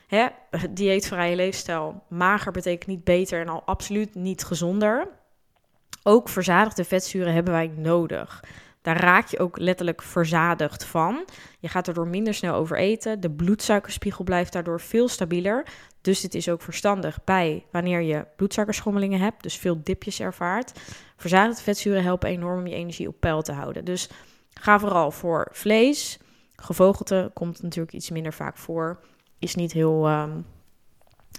Hè, 0.06 0.26
dieetvrije 0.70 1.36
leefstijl, 1.36 2.02
mager 2.08 2.52
betekent 2.52 2.86
niet 2.86 3.04
beter 3.04 3.40
en 3.40 3.48
al 3.48 3.62
absoluut 3.64 4.14
niet 4.14 4.44
gezonder. 4.44 5.08
Ook 6.02 6.28
verzadigde 6.28 6.84
vetzuren 6.84 7.32
hebben 7.32 7.52
wij 7.52 7.72
nodig. 7.76 8.42
Daar 8.82 9.00
raak 9.00 9.26
je 9.26 9.38
ook 9.38 9.58
letterlijk 9.58 10.02
verzadigd 10.02 10.84
van. 10.84 11.24
Je 11.58 11.68
gaat 11.68 11.88
erdoor 11.88 12.08
minder 12.08 12.34
snel 12.34 12.54
overeten. 12.54 13.20
De 13.20 13.30
bloedsuikerspiegel 13.30 14.24
blijft 14.24 14.52
daardoor 14.52 14.80
veel 14.80 15.08
stabieler. 15.08 15.66
Dus 16.00 16.20
dit 16.20 16.34
is 16.34 16.48
ook 16.48 16.62
verstandig 16.62 17.24
bij 17.24 17.66
wanneer 17.70 18.00
je 18.00 18.26
bloedsuikerschommelingen 18.36 19.20
hebt, 19.20 19.42
dus 19.42 19.56
veel 19.56 19.80
dipjes 19.82 20.20
ervaart. 20.20 20.80
Verzadigde 21.16 21.62
vetzuren 21.62 22.02
helpen 22.02 22.28
enorm 22.28 22.58
om 22.58 22.66
je 22.66 22.74
energie 22.74 23.08
op 23.08 23.20
peil 23.20 23.42
te 23.42 23.52
houden. 23.52 23.84
Dus 23.84 24.08
ga 24.54 24.78
vooral 24.78 25.10
voor 25.10 25.48
vlees. 25.52 26.18
Gevogelte 26.56 27.30
komt 27.34 27.62
natuurlijk 27.62 27.94
iets 27.94 28.10
minder 28.10 28.32
vaak 28.32 28.56
voor. 28.56 29.00
Is 29.38 29.54
niet 29.54 29.72
heel. 29.72 30.08
Um, 30.08 30.46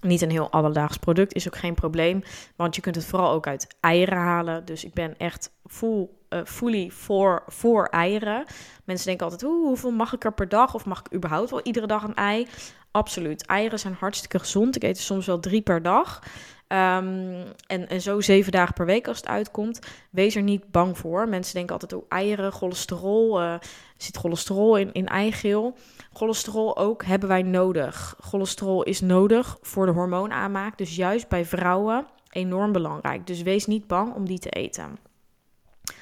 niet 0.01 0.21
een 0.21 0.31
heel 0.31 0.51
alledaags 0.51 0.97
product, 0.97 1.33
is 1.33 1.47
ook 1.47 1.57
geen 1.57 1.73
probleem. 1.73 2.23
Want 2.55 2.75
je 2.75 2.81
kunt 2.81 2.95
het 2.95 3.05
vooral 3.05 3.31
ook 3.31 3.47
uit 3.47 3.75
eieren 3.79 4.17
halen. 4.17 4.65
Dus 4.65 4.83
ik 4.85 4.93
ben 4.93 5.17
echt 5.17 5.51
full 5.65 6.09
uh, 6.33 6.39
fully 6.45 6.89
voor, 6.89 7.43
voor 7.47 7.85
eieren. 7.85 8.45
Mensen 8.83 9.07
denken 9.07 9.25
altijd, 9.25 9.51
hoeveel 9.51 9.91
mag 9.91 10.13
ik 10.13 10.23
er 10.23 10.33
per 10.33 10.49
dag? 10.49 10.73
Of 10.73 10.85
mag 10.85 10.99
ik 10.99 11.13
überhaupt 11.13 11.49
wel 11.49 11.61
iedere 11.61 11.87
dag 11.87 12.03
een 12.03 12.15
ei? 12.15 12.47
Absoluut. 12.91 13.45
Eieren 13.45 13.79
zijn 13.79 13.95
hartstikke 13.99 14.39
gezond. 14.39 14.75
Ik 14.75 14.83
eet 14.83 14.97
er 14.97 15.03
soms 15.03 15.25
wel 15.25 15.39
drie 15.39 15.61
per 15.61 15.81
dag. 15.81 16.19
Um, 16.67 17.43
en, 17.67 17.89
en 17.89 18.01
zo 18.01 18.21
zeven 18.21 18.51
dagen 18.51 18.73
per 18.73 18.85
week 18.85 19.07
als 19.07 19.17
het 19.17 19.27
uitkomt. 19.27 19.79
Wees 20.09 20.35
er 20.35 20.41
niet 20.41 20.71
bang 20.71 20.97
voor. 20.97 21.29
Mensen 21.29 21.53
denken 21.53 21.73
altijd, 21.73 21.93
oh, 21.93 22.05
eieren, 22.09 22.51
cholesterol. 22.51 23.41
Uh, 23.41 23.55
zit 23.97 24.17
cholesterol 24.17 24.77
in, 24.77 24.91
in 24.91 25.07
eigeel? 25.07 25.77
Cholesterol 26.13 26.77
ook 26.77 27.03
hebben 27.03 27.29
wij 27.29 27.41
nodig. 27.41 28.15
Cholesterol 28.19 28.83
is 28.83 29.01
nodig 29.01 29.57
voor 29.61 29.85
de 29.85 29.91
hormoonaanmaak. 29.91 30.77
Dus 30.77 30.95
juist 30.95 31.27
bij 31.27 31.45
vrouwen 31.45 32.05
enorm 32.29 32.71
belangrijk. 32.71 33.27
Dus 33.27 33.41
wees 33.41 33.65
niet 33.65 33.87
bang 33.87 34.13
om 34.13 34.25
die 34.25 34.39
te 34.39 34.49
eten. 34.49 35.10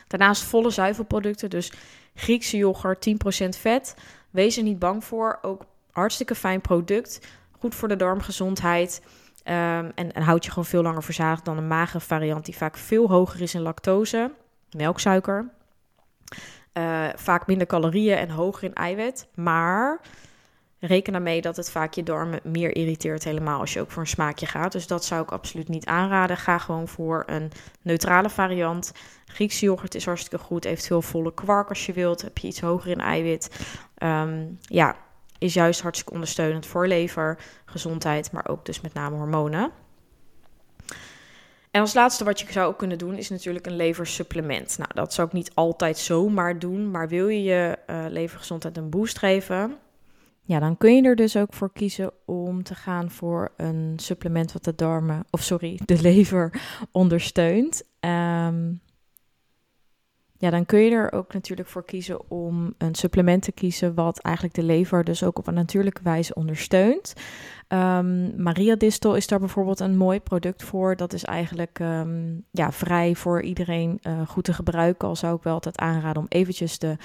Daarnaast 0.10 0.44
volle 0.44 0.70
zuivelproducten, 0.70 1.50
dus 1.50 1.72
Griekse 2.16 2.58
yoghurt, 2.58 3.10
10% 3.10 3.60
vet. 3.60 3.96
Wees 4.30 4.58
er 4.58 4.64
niet 4.64 4.80
bang 4.80 5.04
voor. 5.04 5.40
Ook 5.42 5.66
hartstikke 5.92 6.36
fijn 6.36 6.62
product. 6.62 7.20
Goed 7.60 7.76
voor 7.76 7.88
de 7.88 7.96
darmgezondheid. 7.96 9.02
Um, 9.06 9.92
en, 9.96 10.14
en 10.14 10.22
houdt 10.22 10.44
je 10.46 10.50
gewoon 10.50 10.66
veel 10.66 10.82
langer 10.82 11.04
verzadigd 11.04 11.46
dan 11.46 11.58
een 11.58 11.68
magere 11.68 12.00
variant 12.00 12.46
die 12.46 12.58
vaak 12.58 12.78
veel 12.78 13.08
hoger 13.08 13.42
is 13.42 13.54
in 13.54 13.62
lactose, 13.62 14.32
melksuiker. 14.78 15.50
Uh, 16.74 17.08
vaak 17.16 17.48
minder 17.48 17.68
calorieën 17.68 18.18
en 18.18 18.30
hoger 18.30 18.64
in 18.64 18.74
eiwit. 18.74 19.28
Maar 19.36 20.00
reken 20.80 21.14
ermee 21.14 21.42
dat 21.42 21.56
het 21.56 21.72
vaak 21.72 21.94
je 21.94 22.04
darmen 22.04 22.40
meer 22.44 22.76
irriteert, 22.76 23.24
helemaal 23.24 23.60
als 23.60 23.74
je 23.74 23.80
ook 23.80 23.92
voor 23.92 24.02
een 24.02 24.08
smaakje 24.08 24.46
gaat. 24.46 24.72
Dus 24.72 24.88
dat 24.88 25.06
zou 25.06 25.22
ik 25.22 25.32
absoluut 25.32 25.68
niet 25.68 25.86
aanraden. 25.86 26.38
Ga 26.38 26.58
gewoon 26.58 26.88
voor 26.88 27.24
een 27.26 27.52
neutrale 27.82 28.30
variant. 28.30 28.92
Griekse 29.26 29.66
yoghurt 29.66 29.96
is 29.96 30.06
hartstikke 30.06 30.46
goed. 30.46 30.66
Eventueel 30.66 31.02
volle 31.02 31.34
kwark 31.34 31.70
als 31.70 31.86
je 31.86 31.94
wilt. 31.94 32.22
Heb 32.22 32.38
je 32.38 32.48
iets 32.48 32.62
hoger 32.62 32.92
in 32.92 33.00
eiwit. 33.00 33.68
Um, 34.04 34.58
ja, 34.62 34.96
is 35.38 35.54
juist 35.54 35.82
hartstikke 35.82 36.14
ondersteunend 36.14 36.66
voor 36.66 36.88
lever, 36.88 37.38
gezondheid, 37.66 38.32
maar 38.32 38.48
ook 38.48 38.66
dus 38.66 38.82
met 38.82 38.94
name 38.94 39.16
hormonen. 39.16 39.72
En 41.72 41.82
als 41.82 41.94
laatste 41.94 42.24
wat 42.24 42.40
je 42.40 42.52
zou 42.52 42.76
kunnen 42.76 42.98
doen, 42.98 43.16
is 43.16 43.30
natuurlijk 43.30 43.66
een 43.66 43.76
leversupplement. 43.76 44.78
Nou, 44.78 44.90
dat 44.94 45.14
zou 45.14 45.28
ik 45.28 45.34
niet 45.34 45.52
altijd 45.54 45.98
zomaar 45.98 46.60
doen, 46.60 46.92
maar 46.92 47.08
wil 47.08 47.28
je 47.28 47.44
je 47.44 47.78
uh, 47.88 48.06
levergezondheid 48.10 48.78
een 48.78 48.90
boost 48.90 49.18
geven, 49.18 49.78
ja, 50.50 50.60
dan 50.60 50.78
kun 50.78 50.96
je 50.96 51.02
er 51.02 51.16
dus 51.16 51.38
ook 51.38 51.54
voor 51.54 51.72
kiezen 51.72 52.12
om 52.26 52.64
te 52.64 52.76
gaan 52.76 53.12
voor 53.12 53.52
een 53.58 53.94
supplement 53.96 54.52
wat 54.52 54.64
de 54.64 54.76
darmen, 54.76 55.26
of 55.30 55.42
sorry, 55.42 55.80
de 55.86 56.02
lever 56.02 56.62
ondersteunt. 56.92 57.84
Um, 58.00 58.82
ja, 60.38 60.50
dan 60.50 60.66
kun 60.66 60.80
je 60.80 60.92
er 60.92 61.12
ook 61.12 61.34
natuurlijk 61.34 61.70
voor 61.70 61.86
kiezen 61.86 62.30
om 62.32 62.74
een 62.78 62.96
supplement 62.96 63.44
te 63.44 63.52
kiezen 63.52 63.94
wat 63.94 64.20
eigenlijk 64.20 64.56
de 64.56 64.64
lever 64.64 65.04
dus 65.04 65.24
ook 65.24 65.38
op 65.38 65.48
een 65.48 65.54
natuurlijke 65.54 66.04
wijze 66.04 66.34
ondersteunt. 66.34 67.14
Um, 67.68 68.42
Maria 68.42 68.76
Distel 68.76 69.16
is 69.16 69.28
daar 69.28 69.40
bijvoorbeeld 69.40 69.80
een 69.80 69.98
mooi 69.98 70.20
product 70.20 70.64
voor. 70.64 70.96
Dat 70.96 71.14
is 71.14 71.24
eigenlijk 71.24 71.80
ehm, 71.80 72.38
ja, 72.52 72.72
vrij 72.72 73.16
voor 73.16 73.42
iedereen 73.42 74.00
uh, 74.02 74.28
goed 74.28 74.44
te 74.44 74.54
gebruiken. 74.54 75.08
Al 75.08 75.16
zou 75.16 75.36
ik 75.36 75.44
wel 75.44 75.54
altijd 75.54 75.78
aanraden 75.78 76.22
om 76.22 76.28
eventjes 76.30 76.80
de 76.80 76.98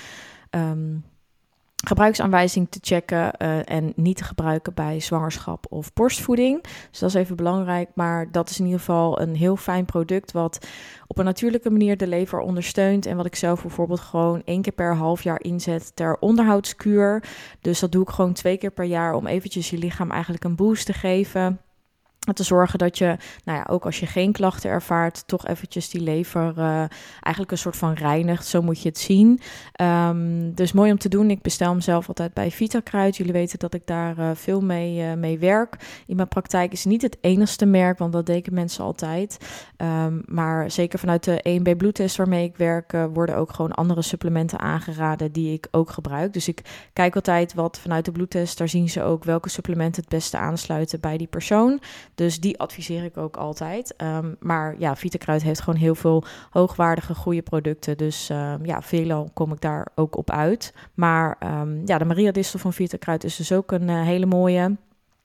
gebruiksaanwijzing 1.87 2.67
te 2.71 2.79
checken 2.83 3.33
uh, 3.39 3.71
en 3.71 3.93
niet 3.97 4.17
te 4.17 4.25
gebruiken 4.25 4.75
bij 4.75 5.01
zwangerschap 5.01 5.67
of 5.69 5.93
borstvoeding. 5.93 6.63
Dus 6.91 6.99
dat 6.99 7.09
is 7.09 7.15
even 7.15 7.37
belangrijk. 7.37 7.89
Maar 7.95 8.31
dat 8.31 8.51
is 8.51 8.59
in 8.59 8.65
ieder 8.65 8.81
geval 8.81 9.21
een 9.21 9.35
heel 9.35 9.57
fijn 9.57 9.85
product 9.85 10.33
wat 10.33 10.67
op 11.07 11.19
een 11.19 11.25
natuurlijke 11.25 11.71
manier 11.71 11.97
de 11.97 12.07
lever 12.07 12.39
ondersteunt. 12.39 13.07
En 13.07 13.17
wat 13.17 13.27
ik 13.27 13.37
zelf 13.37 13.63
bijvoorbeeld 13.63 14.01
gewoon 14.01 14.43
één 14.45 14.63
keer 14.63 14.73
per 14.73 14.97
half 14.97 15.23
jaar 15.23 15.41
inzet 15.43 15.97
ter 15.97 16.17
onderhoudskuur. 16.21 17.23
Dus 17.61 17.81
dat 17.81 17.93
doe 17.93 18.03
ik 18.03 18.09
gewoon 18.09 18.33
twee 18.33 18.57
keer 18.57 18.71
per 18.71 18.85
jaar 18.85 19.15
om 19.15 19.27
eventjes 19.27 19.71
je 19.71 19.79
lichaam 19.79 20.11
eigenlijk 20.11 20.45
een 20.45 20.57
boost 20.57 20.87
te 20.87 20.93
geven 20.93 21.59
te 22.33 22.43
zorgen 22.43 22.79
dat 22.79 22.99
je, 22.99 23.17
nou 23.45 23.59
ja, 23.59 23.67
ook 23.69 23.85
als 23.85 24.01
je 24.01 24.07
geen 24.07 24.33
klachten 24.33 24.71
ervaart, 24.71 25.27
toch 25.27 25.47
eventjes 25.47 25.89
die 25.89 26.01
lever 26.01 26.55
uh, 26.59 26.85
eigenlijk 27.21 27.51
een 27.51 27.59
soort 27.59 27.77
van 27.77 27.93
reinigt. 27.93 28.47
Zo 28.47 28.63
moet 28.63 28.83
je 28.83 28.89
het 28.89 28.99
zien. 28.99 29.41
Um, 29.81 30.55
dus 30.55 30.73
mooi 30.73 30.91
om 30.91 30.99
te 30.99 31.09
doen. 31.09 31.31
Ik 31.31 31.43
bestel 31.43 31.71
hem 31.71 31.81
zelf 31.81 32.09
altijd 32.09 32.35
bij 32.35 32.51
Vitakruid. 32.51 33.17
Jullie 33.17 33.33
weten 33.33 33.59
dat 33.59 33.75
ik 33.75 33.87
daar 33.87 34.19
uh, 34.19 34.31
veel 34.35 34.61
mee, 34.61 35.03
uh, 35.03 35.13
mee 35.13 35.39
werk. 35.39 35.77
In 36.07 36.17
mijn 36.17 36.29
praktijk 36.29 36.73
is 36.73 36.85
niet 36.85 37.03
het 37.03 37.17
enigste 37.21 37.67
merk, 37.67 37.99
want 37.99 38.13
dat 38.13 38.27
denken 38.27 38.55
mensen 38.55 38.85
altijd. 38.85 39.39
Um, 39.77 40.23
maar 40.27 40.71
zeker 40.71 40.99
vanuit 40.99 41.25
de 41.25 41.43
EMB 41.43 41.77
bloedtest 41.77 42.17
waarmee 42.17 42.45
ik 42.45 42.57
werk, 42.57 42.97
worden 43.13 43.37
ook 43.37 43.53
gewoon 43.53 43.73
andere 43.73 44.03
supplementen 44.03 44.59
aangeraden 44.59 45.33
die 45.33 45.53
ik 45.53 45.69
ook 45.71 45.91
gebruik. 45.91 46.33
Dus 46.33 46.49
ik 46.49 46.89
kijk 46.93 47.15
altijd 47.15 47.55
wat 47.55 47.79
vanuit 47.79 48.05
de 48.05 48.13
bloedtest, 48.13 48.59
daar 48.59 48.69
zien 48.69 48.89
ze 48.89 49.03
ook 49.03 49.25
welke 49.25 49.49
supplementen 49.49 50.03
het 50.03 50.11
beste 50.11 50.37
aansluiten 50.37 51.01
bij 51.01 51.17
die 51.17 51.27
persoon. 51.27 51.81
Dus 52.15 52.41
die 52.41 52.59
adviseer 52.59 53.05
ik 53.05 53.17
ook 53.17 53.37
altijd. 53.37 53.95
Um, 54.03 54.37
maar 54.41 54.75
ja, 54.79 54.97
Vitakruid 54.97 55.43
heeft 55.43 55.61
gewoon 55.61 55.81
heel 55.81 55.95
veel 55.95 56.25
hoogwaardige, 56.51 57.15
goede 57.15 57.43
producten. 57.43 57.97
Dus 57.97 58.29
um, 58.31 58.67
ja, 58.67 58.83
veelal 58.83 59.31
kom 59.33 59.53
ik 59.53 59.61
daar 59.61 59.89
ook 59.95 60.17
op 60.17 60.31
uit. 60.31 60.75
Maar 60.95 61.39
um, 61.61 61.83
ja, 61.85 61.99
de 61.99 62.05
Maria 62.05 62.33
Distel 62.33 62.59
van 62.59 62.73
Vitakruid 62.73 63.25
is 63.25 63.37
dus 63.37 63.53
ook 63.53 63.73
een 63.73 63.89
uh, 63.89 64.03
hele 64.03 64.27
mooie. 64.27 64.77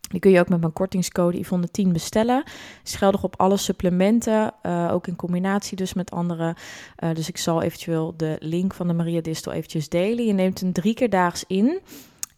Die 0.09 0.19
kun 0.19 0.31
je 0.31 0.39
ook 0.39 0.49
met 0.49 0.59
mijn 0.59 0.73
kortingscode 0.73 1.45
Yvonne10 1.45 1.91
bestellen. 1.91 2.43
Is 2.83 2.95
geldig 2.95 3.23
op 3.23 3.39
alle 3.39 3.57
supplementen, 3.57 4.53
uh, 4.63 4.89
ook 4.91 5.07
in 5.07 5.15
combinatie 5.15 5.77
dus 5.77 5.93
met 5.93 6.11
andere. 6.11 6.55
Uh, 7.03 7.13
dus 7.13 7.27
ik 7.27 7.37
zal 7.37 7.61
eventueel 7.61 8.13
de 8.17 8.35
link 8.39 8.73
van 8.73 8.87
de 8.87 8.93
Maria 8.93 9.21
Distel 9.21 9.51
eventjes 9.51 9.89
delen. 9.89 10.25
Je 10.25 10.33
neemt 10.33 10.59
hem 10.59 10.73
drie 10.73 10.93
keer 10.93 11.09
daags 11.09 11.43
in. 11.47 11.79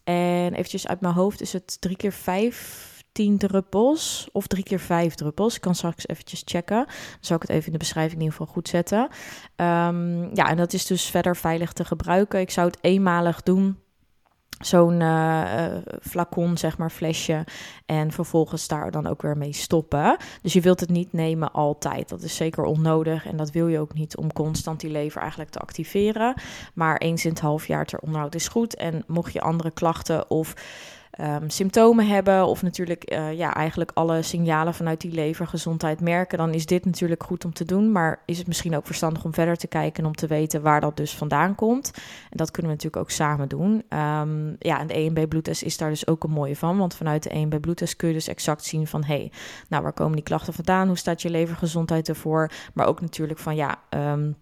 En 0.04 0.54
eventjes 0.54 0.86
uit 0.88 1.00
mijn 1.00 1.14
hoofd 1.14 1.40
is 1.40 1.52
het 1.52 1.80
drie 1.80 1.96
keer 1.96 2.12
vijf 2.12 2.90
10 3.12 3.38
druppels 3.38 4.28
of 4.32 4.46
drie 4.46 4.64
keer 4.64 4.80
5 4.80 5.14
druppels. 5.14 5.54
Ik 5.54 5.60
kan 5.60 5.74
straks 5.74 6.08
eventjes 6.08 6.42
checken. 6.44 6.84
Dan 6.86 7.18
zal 7.20 7.36
ik 7.36 7.42
het 7.42 7.50
even 7.50 7.66
in 7.66 7.72
de 7.72 7.78
beschrijving 7.78 8.14
in 8.14 8.24
ieder 8.24 8.36
geval 8.36 8.54
goed 8.54 8.68
zetten. 8.68 9.00
Um, 9.56 10.34
ja, 10.34 10.48
en 10.48 10.56
dat 10.56 10.72
is 10.72 10.86
dus 10.86 11.04
verder 11.04 11.36
veilig 11.36 11.72
te 11.72 11.84
gebruiken. 11.84 12.40
Ik 12.40 12.50
zou 12.50 12.66
het 12.66 12.78
eenmalig 12.80 13.42
doen. 13.42 13.76
Zo'n 14.64 15.00
uh, 15.00 15.76
flacon, 16.00 16.56
zeg 16.56 16.78
maar, 16.78 16.90
flesje. 16.90 17.44
En 17.86 18.12
vervolgens 18.12 18.68
daar 18.68 18.90
dan 18.90 19.06
ook 19.06 19.22
weer 19.22 19.36
mee 19.36 19.52
stoppen. 19.52 20.16
Dus 20.42 20.52
je 20.52 20.60
wilt 20.60 20.80
het 20.80 20.90
niet 20.90 21.12
nemen 21.12 21.52
altijd. 21.52 22.08
Dat 22.08 22.22
is 22.22 22.36
zeker 22.36 22.64
onnodig. 22.64 23.26
En 23.26 23.36
dat 23.36 23.50
wil 23.50 23.68
je 23.68 23.78
ook 23.78 23.94
niet 23.94 24.16
om 24.16 24.32
constant 24.32 24.80
die 24.80 24.90
lever 24.90 25.20
eigenlijk 25.20 25.50
te 25.50 25.58
activeren. 25.58 26.34
Maar 26.74 26.96
eens 26.96 27.24
in 27.24 27.30
het 27.30 27.40
half 27.40 27.66
jaar 27.66 27.86
ter 27.86 27.98
onderhoud 27.98 28.34
is 28.34 28.48
goed. 28.48 28.74
En 28.74 29.04
mocht 29.06 29.32
je 29.32 29.40
andere 29.40 29.70
klachten 29.70 30.30
of 30.30 30.54
um, 31.20 31.50
symptomen 31.50 32.06
hebben 32.06 32.46
of 32.46 32.62
natuurlijk 32.62 33.12
uh, 33.12 33.32
ja, 33.32 33.54
eigenlijk 33.54 33.90
alle 33.94 34.22
signalen 34.22 34.74
vanuit 34.74 35.00
die 35.00 35.12
levergezondheid 35.12 36.00
merken, 36.00 36.38
dan 36.38 36.54
is 36.54 36.66
dit 36.66 36.84
natuurlijk 36.84 37.22
goed 37.22 37.44
om 37.44 37.52
te 37.52 37.64
doen. 37.64 37.92
Maar 37.92 38.22
is 38.26 38.38
het 38.38 38.46
misschien 38.46 38.76
ook 38.76 38.86
verstandig 38.86 39.24
om 39.24 39.34
verder 39.34 39.56
te 39.56 39.66
kijken 39.66 40.02
en 40.02 40.08
om 40.08 40.14
te 40.14 40.26
weten 40.26 40.62
waar 40.62 40.80
dat 40.80 40.96
dus 40.96 41.14
vandaan 41.14 41.54
komt. 41.54 41.90
En 42.30 42.36
dat 42.36 42.50
kunnen 42.50 42.70
we 42.70 42.76
natuurlijk 42.76 43.02
ook 43.02 43.10
samen 43.10 43.48
doen. 43.48 43.72
Um, 43.72 44.56
ja, 44.58 44.78
en 44.78 44.86
de 44.86 44.94
EMB 44.94 45.28
bloedtest 45.28 45.62
is 45.62 45.76
daar 45.76 45.90
dus 45.90 46.06
ook 46.06 46.24
een 46.24 46.30
mooie 46.30 46.56
van, 46.56 46.78
want 46.78 46.94
vanuit 46.94 47.22
de 47.22 47.30
EMB 47.30 47.60
bloedtest 47.60 47.96
kun 47.96 48.08
je 48.08 48.14
dus 48.14 48.28
exact 48.28 48.64
zien 48.64 48.86
van 48.86 49.04
hé, 49.04 49.16
hey, 49.16 49.32
nou 49.68 49.82
waar 49.82 49.92
komen 49.92 50.14
die 50.14 50.24
klachten 50.24 50.52
vandaan? 50.52 50.86
Hoe 50.86 50.98
staat 50.98 51.22
je 51.22 51.30
levergezondheid 51.30 52.08
ervoor? 52.08 52.50
Maar 52.74 52.86
ook 52.86 53.00
natuurlijk 53.00 53.38
van 53.38 53.56
ja. 53.56 53.78
Um, 53.90 54.36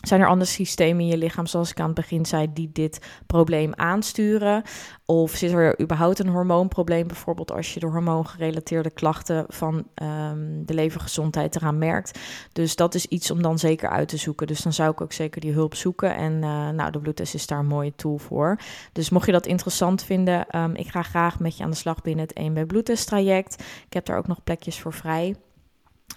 zijn 0.00 0.20
er 0.20 0.28
andere 0.28 0.50
systemen 0.50 1.00
in 1.00 1.06
je 1.06 1.16
lichaam, 1.16 1.46
zoals 1.46 1.70
ik 1.70 1.80
aan 1.80 1.86
het 1.86 1.94
begin 1.94 2.26
zei, 2.26 2.52
die 2.52 2.70
dit 2.72 2.98
probleem 3.26 3.74
aansturen? 3.74 4.62
Of 5.04 5.30
zit 5.30 5.52
er 5.52 5.80
überhaupt 5.80 6.18
een 6.18 6.28
hormoonprobleem, 6.28 7.06
bijvoorbeeld 7.06 7.52
als 7.52 7.74
je 7.74 7.80
de 7.80 7.86
hormoongerelateerde 7.86 8.90
klachten 8.90 9.44
van 9.48 9.74
um, 10.02 10.66
de 10.66 10.74
levergezondheid 10.74 11.56
eraan 11.56 11.78
merkt? 11.78 12.18
Dus 12.52 12.76
dat 12.76 12.94
is 12.94 13.06
iets 13.06 13.30
om 13.30 13.42
dan 13.42 13.58
zeker 13.58 13.88
uit 13.88 14.08
te 14.08 14.16
zoeken. 14.16 14.46
Dus 14.46 14.62
dan 14.62 14.72
zou 14.72 14.90
ik 14.90 15.00
ook 15.00 15.12
zeker 15.12 15.40
die 15.40 15.52
hulp 15.52 15.74
zoeken. 15.74 16.16
En 16.16 16.32
uh, 16.32 16.68
nou, 16.68 16.90
de 16.90 16.98
bloedtest 16.98 17.34
is 17.34 17.46
daar 17.46 17.58
een 17.58 17.66
mooie 17.66 17.94
tool 17.96 18.18
voor. 18.18 18.58
Dus 18.92 19.10
mocht 19.10 19.26
je 19.26 19.32
dat 19.32 19.46
interessant 19.46 20.02
vinden, 20.04 20.60
um, 20.60 20.74
ik 20.74 20.88
ga 20.88 21.02
graag 21.02 21.40
met 21.40 21.56
je 21.56 21.64
aan 21.64 21.70
de 21.70 21.76
slag 21.76 22.02
binnen 22.02 22.26
het 22.26 22.36
1 22.36 22.54
bij 22.54 22.66
bloedtest 22.66 23.06
traject. 23.06 23.62
Ik 23.86 23.92
heb 23.92 24.06
daar 24.06 24.18
ook 24.18 24.26
nog 24.26 24.44
plekjes 24.44 24.80
voor 24.80 24.92
vrij. 24.92 25.34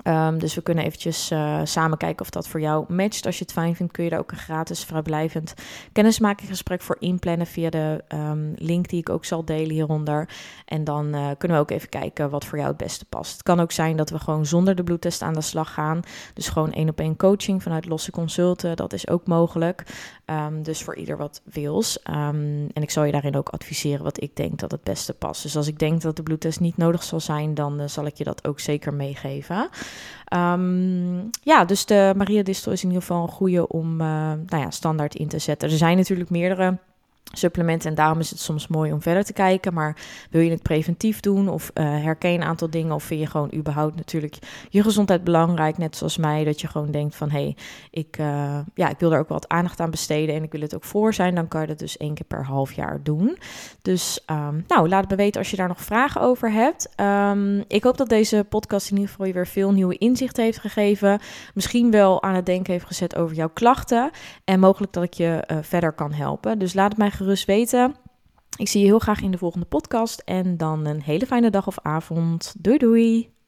Um, 0.03 0.39
dus 0.39 0.55
we 0.55 0.61
kunnen 0.61 0.83
eventjes 0.83 1.31
uh, 1.31 1.61
samen 1.63 1.97
kijken 1.97 2.21
of 2.21 2.29
dat 2.29 2.47
voor 2.47 2.61
jou 2.61 2.93
matcht. 2.93 3.25
Als 3.25 3.37
je 3.37 3.43
het 3.43 3.53
fijn 3.53 3.75
vindt, 3.75 3.93
kun 3.93 4.03
je 4.03 4.09
er 4.09 4.19
ook 4.19 4.31
een 4.31 4.37
gratis 4.37 4.83
vrijblijvend 4.83 5.53
kennismakinggesprek 5.91 6.81
voor 6.81 6.95
inplannen 6.99 7.47
via 7.47 7.69
de 7.69 8.03
um, 8.13 8.53
link 8.55 8.89
die 8.89 8.99
ik 8.99 9.09
ook 9.09 9.25
zal 9.25 9.45
delen 9.45 9.69
hieronder. 9.69 10.29
En 10.65 10.83
dan 10.83 11.15
uh, 11.15 11.27
kunnen 11.37 11.57
we 11.57 11.63
ook 11.63 11.71
even 11.71 11.89
kijken 11.89 12.29
wat 12.29 12.45
voor 12.45 12.57
jou 12.57 12.69
het 12.69 12.77
beste 12.77 13.05
past. 13.05 13.31
Het 13.31 13.43
kan 13.43 13.59
ook 13.59 13.71
zijn 13.71 13.97
dat 13.97 14.09
we 14.09 14.19
gewoon 14.19 14.45
zonder 14.45 14.75
de 14.75 14.83
bloedtest 14.83 15.21
aan 15.21 15.33
de 15.33 15.41
slag 15.41 15.73
gaan. 15.73 16.01
Dus 16.33 16.49
gewoon 16.49 16.71
één 16.71 16.89
op 16.89 16.99
één 16.99 17.15
coaching 17.15 17.63
vanuit 17.63 17.85
losse 17.85 18.11
consulten. 18.11 18.75
Dat 18.75 18.93
is 18.93 19.07
ook 19.07 19.27
mogelijk. 19.27 19.83
Um, 20.25 20.63
dus 20.63 20.83
voor 20.83 20.95
ieder 20.95 21.17
wat 21.17 21.41
wils. 21.43 22.01
en 22.03 22.71
ik 22.73 22.91
zal 22.91 23.03
je 23.03 23.11
daarin 23.11 23.35
ook 23.35 23.49
adviseren 23.49 24.03
wat 24.03 24.21
ik 24.21 24.35
denk 24.35 24.59
dat 24.59 24.71
het 24.71 24.83
beste 24.83 25.13
past. 25.13 25.43
Dus 25.43 25.55
als 25.55 25.67
ik 25.67 25.79
denk 25.79 26.01
dat 26.01 26.15
de 26.15 26.23
bloedtest 26.23 26.59
niet 26.59 26.77
nodig 26.77 27.03
zal 27.03 27.19
zijn, 27.19 27.53
dan 27.53 27.81
uh, 27.81 27.87
zal 27.87 28.05
ik 28.05 28.15
je 28.15 28.23
dat 28.23 28.47
ook 28.47 28.59
zeker 28.59 28.93
meegeven. 28.93 29.69
Um, 30.33 31.29
ja, 31.41 31.65
dus 31.65 31.85
de 31.85 32.13
Maria 32.15 32.43
Distel 32.43 32.71
is 32.71 32.83
in 32.83 32.87
ieder 32.87 33.03
geval 33.03 33.21
een 33.21 33.29
goede 33.29 33.67
om 33.67 33.91
uh, 33.91 34.07
nou 34.45 34.63
ja, 34.63 34.71
standaard 34.71 35.15
in 35.15 35.27
te 35.27 35.39
zetten. 35.39 35.69
Er 35.69 35.77
zijn 35.77 35.97
natuurlijk 35.97 36.29
meerdere 36.29 36.77
supplementen. 37.31 37.89
En 37.89 37.95
daarom 37.95 38.19
is 38.19 38.29
het 38.29 38.39
soms 38.39 38.67
mooi 38.67 38.93
om 38.93 39.01
verder 39.01 39.23
te 39.23 39.33
kijken. 39.33 39.73
Maar 39.73 39.95
wil 40.29 40.41
je 40.41 40.51
het 40.51 40.63
preventief 40.63 41.19
doen 41.19 41.49
of 41.49 41.71
uh, 41.73 41.83
herken 41.83 42.33
een 42.33 42.43
aantal 42.43 42.69
dingen 42.69 42.95
of 42.95 43.03
vind 43.03 43.19
je 43.19 43.27
gewoon 43.27 43.53
überhaupt 43.53 43.95
natuurlijk 43.95 44.37
je 44.69 44.83
gezondheid 44.83 45.23
belangrijk, 45.23 45.77
net 45.77 45.95
zoals 45.95 46.17
mij, 46.17 46.43
dat 46.43 46.61
je 46.61 46.67
gewoon 46.67 46.91
denkt 46.91 47.15
van 47.15 47.29
hé, 47.29 47.41
hey, 47.41 47.55
ik, 47.91 48.17
uh, 48.19 48.59
ja, 48.73 48.89
ik 48.89 48.99
wil 48.99 49.13
er 49.13 49.19
ook 49.19 49.27
wat 49.27 49.47
aandacht 49.47 49.79
aan 49.79 49.89
besteden 49.89 50.35
en 50.35 50.43
ik 50.43 50.51
wil 50.51 50.61
het 50.61 50.75
ook 50.75 50.83
voor 50.83 51.13
zijn, 51.13 51.35
dan 51.35 51.47
kan 51.47 51.61
je 51.61 51.67
dat 51.67 51.79
dus 51.79 51.97
één 51.97 52.13
keer 52.13 52.25
per 52.25 52.45
half 52.45 52.71
jaar 52.71 52.99
doen. 53.03 53.37
Dus 53.81 54.23
um, 54.31 54.63
nou, 54.67 54.89
laat 54.89 55.09
me 55.09 55.15
weten 55.15 55.39
als 55.39 55.51
je 55.51 55.57
daar 55.57 55.67
nog 55.67 55.81
vragen 55.81 56.21
over 56.21 56.51
hebt. 56.51 56.89
Um, 56.95 57.63
ik 57.67 57.83
hoop 57.83 57.97
dat 57.97 58.09
deze 58.09 58.45
podcast 58.49 58.89
in 58.89 58.95
ieder 58.95 59.09
geval 59.09 59.25
je 59.25 59.33
weer 59.33 59.47
veel 59.47 59.71
nieuwe 59.71 59.97
inzichten 59.97 60.43
heeft 60.43 60.59
gegeven. 60.59 61.19
Misschien 61.53 61.91
wel 61.91 62.23
aan 62.23 62.35
het 62.35 62.45
denken 62.45 62.73
heeft 62.73 62.85
gezet 62.85 63.15
over 63.15 63.35
jouw 63.35 63.49
klachten 63.53 64.11
en 64.43 64.59
mogelijk 64.59 64.93
dat 64.93 65.03
ik 65.03 65.13
je 65.13 65.43
uh, 65.51 65.57
verder 65.61 65.91
kan 65.91 66.13
helpen. 66.13 66.59
Dus 66.59 66.73
laat 66.73 66.89
het 66.89 66.97
mij 66.97 67.11
gerust 67.19 67.45
weten. 67.45 67.95
Ik 68.57 68.67
zie 68.67 68.81
je 68.81 68.85
heel 68.85 68.99
graag 68.99 69.21
in 69.21 69.31
de 69.31 69.37
volgende 69.37 69.65
podcast 69.65 70.19
en 70.19 70.57
dan 70.57 70.85
een 70.85 71.01
hele 71.01 71.25
fijne 71.25 71.49
dag 71.49 71.67
of 71.67 71.79
avond. 71.81 72.55
Doei 72.57 72.77
doei! 72.77 73.38